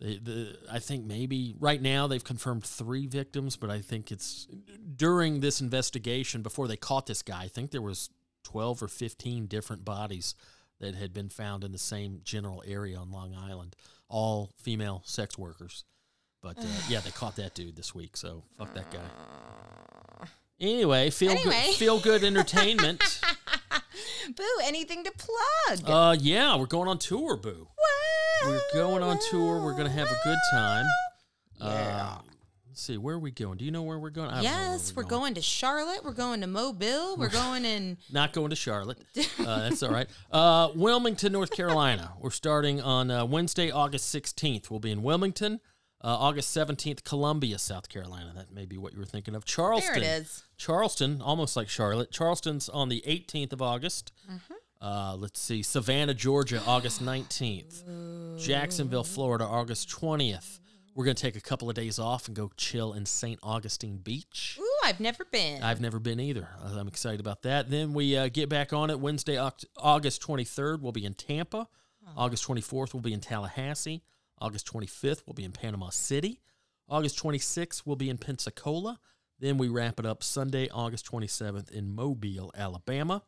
[0.00, 4.48] they, the I think maybe right now they've confirmed three victims, but I think it's
[4.96, 7.44] during this investigation before they caught this guy.
[7.44, 8.10] I think there was
[8.42, 10.34] twelve or fifteen different bodies
[10.82, 13.74] that had been found in the same general area on Long Island,
[14.08, 15.84] all female sex workers.
[16.42, 18.16] But uh, yeah, they caught that dude this week.
[18.16, 20.26] So fuck that guy.
[20.60, 21.62] Anyway, feel Anyway.
[21.66, 23.20] good, feel good entertainment.
[24.36, 25.80] Boo, anything to plug?
[25.90, 27.66] uh, yeah, we're going on tour, boo.
[27.66, 29.60] Wow, We're going on tour.
[29.64, 30.86] We're going to have a good time.
[31.60, 31.66] Yeah.
[31.66, 32.18] Uh,
[32.72, 33.58] let's see, where are we going?
[33.58, 34.30] Do you know where we're going?
[34.30, 36.02] I don't know yes, we're going to Charlotte.
[36.02, 37.16] We're going to Mobile.
[37.18, 37.98] We're going in.
[38.10, 38.98] Not going to Charlotte.
[39.38, 40.08] Uh, that's all right.
[40.30, 42.12] Uh, Wilmington, North Carolina.
[42.20, 44.70] We're starting on uh, Wednesday, August 16th.
[44.70, 45.60] We'll be in Wilmington.
[46.00, 48.32] Uh, August 17th, Columbia, South Carolina.
[48.36, 49.44] That may be what you were thinking of.
[49.44, 50.00] Charleston.
[50.00, 50.44] There it is.
[50.56, 52.12] Charleston, almost like Charlotte.
[52.12, 54.12] Charleston's on the 18th of August.
[54.30, 54.54] Mm-hmm.
[54.80, 58.38] Uh, let's see, Savannah, Georgia, August 19th.
[58.38, 60.60] Jacksonville, Florida, August 20th.
[60.94, 63.38] We're going to take a couple of days off and go chill in St.
[63.42, 64.58] Augustine Beach.
[64.60, 65.62] Ooh, I've never been.
[65.62, 66.48] I've never been either.
[66.62, 67.70] I'm excited about that.
[67.70, 70.80] Then we uh, get back on it Wednesday, Oct- August 23rd.
[70.80, 71.68] We'll be in Tampa.
[72.16, 74.02] August 24th, we'll be in Tallahassee.
[74.38, 76.40] August 25th, we'll be in Panama City.
[76.88, 78.98] August 26th, we'll be in Pensacola.
[79.38, 83.22] Then we wrap it up Sunday, August 27th in Mobile, Alabama.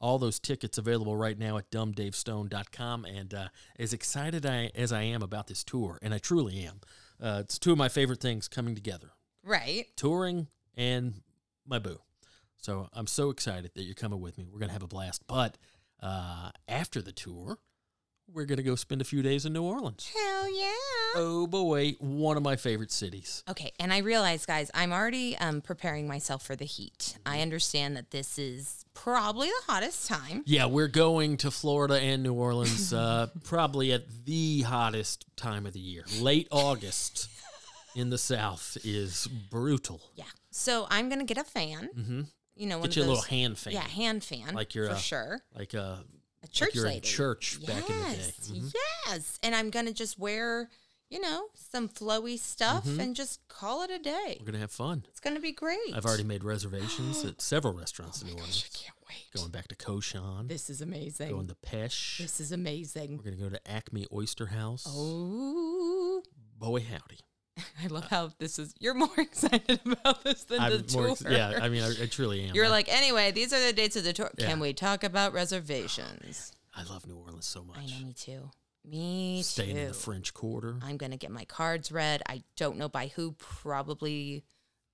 [0.00, 3.04] All those tickets available right now at dumbdavestone.com.
[3.04, 3.48] And uh,
[3.78, 6.80] as excited I, as I am about this tour, and I truly am,
[7.22, 9.12] uh, it's two of my favorite things coming together
[9.44, 9.86] right.
[9.96, 11.14] touring and
[11.66, 11.98] my boo.
[12.56, 14.46] So I'm so excited that you're coming with me.
[14.50, 15.26] We're gonna have a blast.
[15.26, 15.58] But
[16.00, 17.58] uh, after the tour,
[18.32, 20.10] we're gonna go spend a few days in New Orleans.
[20.14, 20.72] Hell yeah.
[21.16, 23.42] Oh boy, one of my favorite cities.
[23.48, 27.18] Okay, and I realize, guys, I'm already um, preparing myself for the heat.
[27.26, 30.42] I understand that this is probably the hottest time.
[30.46, 35.72] Yeah, we're going to Florida and New Orleans uh, probably at the hottest time of
[35.74, 36.04] the year.
[36.20, 37.28] Late August
[37.94, 40.00] in the South is brutal.
[40.14, 40.24] Yeah.
[40.50, 41.90] So I'm gonna get a fan.
[41.96, 42.20] Mm-hmm.
[42.54, 44.54] You know, one Get of you a little hand fan, Yeah, hand fan.
[44.54, 45.40] Like you're for a- sure.
[45.54, 46.04] like a
[46.44, 47.06] A church you're in lady.
[47.08, 48.16] church back in the day.
[48.16, 48.72] Yes, Mhm.
[49.06, 49.38] Yes.
[49.42, 50.68] And I'm gonna just wear,
[51.08, 53.00] you know, some flowy stuff Mm-hmm.
[53.00, 54.36] and just call it a day.
[54.40, 55.04] We're gonna have fun.
[55.08, 55.94] It's gonna be great.
[55.94, 58.64] I've already made reservations at several restaurants in New Orleans.
[58.66, 59.30] I can't wait.
[59.34, 61.30] Going back to Cochon, This is amazing.
[61.30, 62.18] going to Peche.
[62.18, 63.18] this is amazing.
[63.18, 64.84] We're gonna go to Acme Oyster House.
[64.88, 66.22] Oh,
[66.58, 67.20] boy, howdy!
[67.84, 68.74] I love how this is.
[68.78, 71.10] You're more excited about this than the I'm tour.
[71.10, 72.54] ex- yeah, I mean, I, I truly am.
[72.54, 74.30] You're like, anyway, these are the dates of the tour.
[74.38, 74.46] Yeah.
[74.48, 76.52] Can we talk about reservations?
[76.74, 77.78] I love New Orleans so much.
[77.78, 78.50] I know, me too.
[78.84, 79.42] Me too.
[79.44, 79.82] Staying too.
[79.82, 80.78] in the French Quarter.
[80.82, 82.22] I'm gonna get my cards read.
[82.28, 83.32] I don't know by who.
[83.32, 84.44] Probably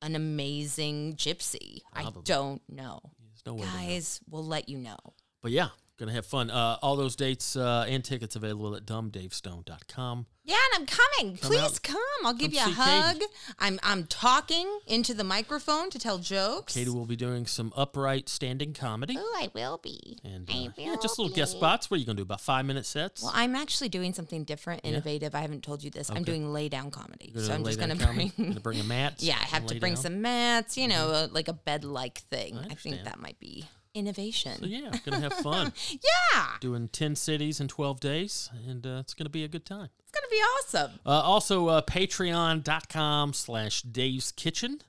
[0.03, 1.81] an amazing gypsy.
[1.93, 3.01] I don't know.
[3.21, 3.63] There's no way.
[3.67, 4.97] Guys, we'll let you know.
[5.43, 5.69] But yeah,
[5.99, 6.51] gonna have fun.
[6.51, 10.27] Uh, all those dates uh, and tickets available at dumbdavestone.com.
[10.45, 11.37] Yeah, and I'm coming.
[11.37, 11.83] Come Please out.
[11.83, 11.99] come.
[12.25, 13.21] I'll give Come you a see Katie.
[13.21, 13.23] hug.
[13.59, 16.73] I'm I'm talking into the microphone to tell jokes.
[16.73, 19.17] Katie will be doing some upright standing comedy.
[19.19, 20.19] Oh, I will be.
[20.25, 21.59] And I uh, yeah, just will little guest be.
[21.59, 21.91] spots.
[21.91, 22.23] What are you gonna do?
[22.23, 23.23] About five minute sets?
[23.23, 25.35] Well, I'm actually doing something different, innovative.
[25.35, 26.09] I haven't told you this.
[26.11, 27.33] I'm doing lay down comedy.
[27.37, 28.33] So I'm just gonna comedy?
[28.35, 28.49] bring.
[28.49, 29.17] Gonna bring a mat.
[29.29, 30.03] Yeah, I have to bring down?
[30.03, 30.79] some mats.
[30.79, 32.57] You know, uh, like a bed like thing.
[32.57, 33.67] I I, think that might be
[33.99, 34.59] innovation.
[34.61, 35.73] So yeah, gonna have fun.
[35.91, 39.89] yeah, Doing ten cities in twelve days, and uh, it's gonna be a good time.
[40.01, 40.99] it's gonna be awesome.
[41.05, 44.81] Uh, also, uh, patreon.com slash Dave's Kitchen.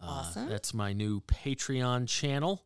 [0.00, 0.48] Uh, Awesome.
[0.48, 2.64] That's my new Patreon channel.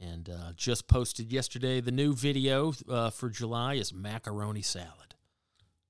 [0.00, 5.16] And uh, just posted yesterday the new video uh, for July is macaroni salad.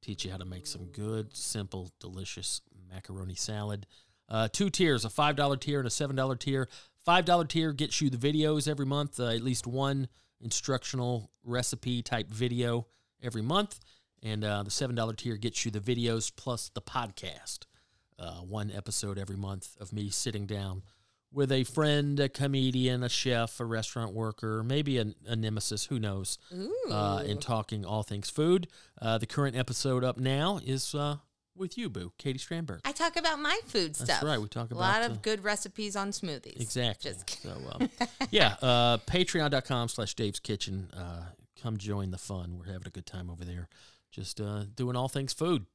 [0.00, 3.86] Teach you how to make some good, simple, delicious macaroni salad.
[4.26, 6.68] Uh, two tiers a $5 tier and a $7 tier.
[7.08, 10.08] $5 tier gets you the videos every month, uh, at least one
[10.40, 12.86] instructional recipe type video
[13.22, 13.80] every month.
[14.22, 17.60] And uh, the $7 tier gets you the videos plus the podcast.
[18.18, 20.82] Uh, one episode every month of me sitting down
[21.32, 25.98] with a friend, a comedian, a chef, a restaurant worker, maybe a, a nemesis, who
[25.98, 26.38] knows,
[26.90, 28.66] uh, and talking all things food.
[29.00, 31.16] Uh, the current episode up now is uh,
[31.58, 32.80] with you, Boo, Katie Strandberg.
[32.84, 34.06] I talk about my food stuff.
[34.08, 34.28] That's stuff.
[34.28, 36.60] right, we talk about a lot of uh, good recipes on smoothies.
[36.60, 37.10] Exactly.
[37.10, 37.42] Just.
[37.42, 37.90] So, um,
[38.30, 40.90] yeah, uh, patreon.com slash Dave's Kitchen.
[40.96, 41.24] Uh,
[41.62, 42.56] come join the fun.
[42.58, 43.68] We're having a good time over there.
[44.10, 45.66] Just uh, doing all things food.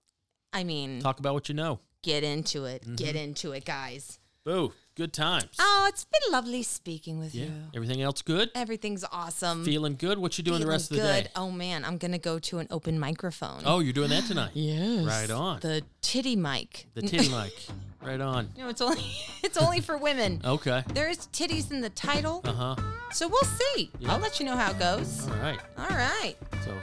[0.52, 1.80] I mean, Talk about what you know.
[2.04, 2.84] get into it.
[2.84, 2.96] Mm-hmm.
[2.96, 4.20] Get into it, guys.
[4.46, 5.56] Boo, good times.
[5.58, 7.46] Oh, it's been lovely speaking with yeah.
[7.46, 7.52] you.
[7.74, 8.52] Everything else good?
[8.54, 9.64] Everything's awesome.
[9.64, 10.18] Feeling good?
[10.20, 11.08] What you doing the Feeling rest of the day?
[11.08, 11.24] Feeling good.
[11.28, 11.32] day?
[11.38, 13.62] Oh man, I'm gonna go to an open microphone.
[13.66, 14.52] Oh, you're doing that tonight?
[14.54, 15.62] yes, Right on.
[15.62, 16.88] The titty mic.
[16.94, 17.54] The titty mic.
[18.02, 18.50] Right on.
[18.58, 19.02] No, it's only
[19.44, 20.42] it's only for women.
[20.44, 20.84] Okay.
[20.94, 22.76] There's titties in the title, Uh huh.
[23.14, 23.92] so we'll see.
[24.00, 24.12] Yeah.
[24.12, 25.26] I'll let you know how it goes.
[25.30, 25.60] All right.
[25.78, 26.78] All right, So,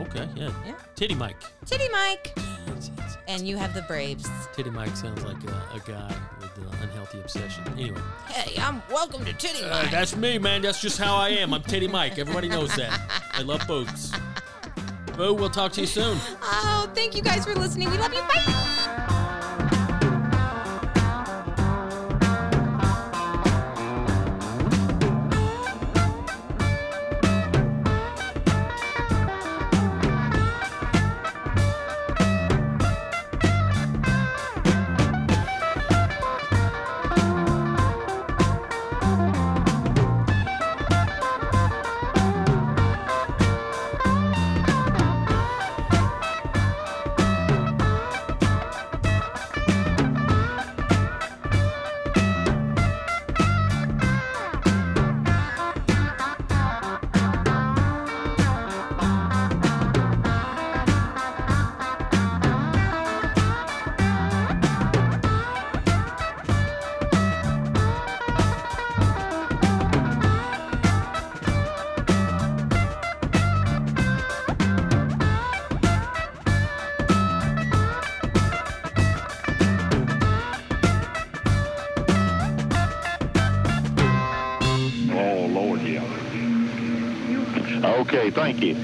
[0.00, 0.50] okay, yeah.
[0.66, 0.74] Yeah.
[0.96, 1.36] Titty mic.
[1.64, 2.36] titty mic,
[3.28, 4.28] and you have the Braves.
[4.54, 7.64] Titty Mike sounds like a, a guy with an unhealthy obsession.
[7.78, 10.62] Anyway, Hey, I'm welcome to titty uh, that's me, man.
[10.62, 11.52] That's just how I am.
[11.54, 12.18] I'm Titty Mike.
[12.18, 13.00] Everybody knows that.
[13.32, 14.12] I love boobs.
[15.16, 16.18] Boo, we'll talk to you soon.
[16.42, 17.90] oh, thank you guys for listening.
[17.90, 18.20] We love you.
[18.20, 19.10] Bye.
[88.44, 88.83] Thank you.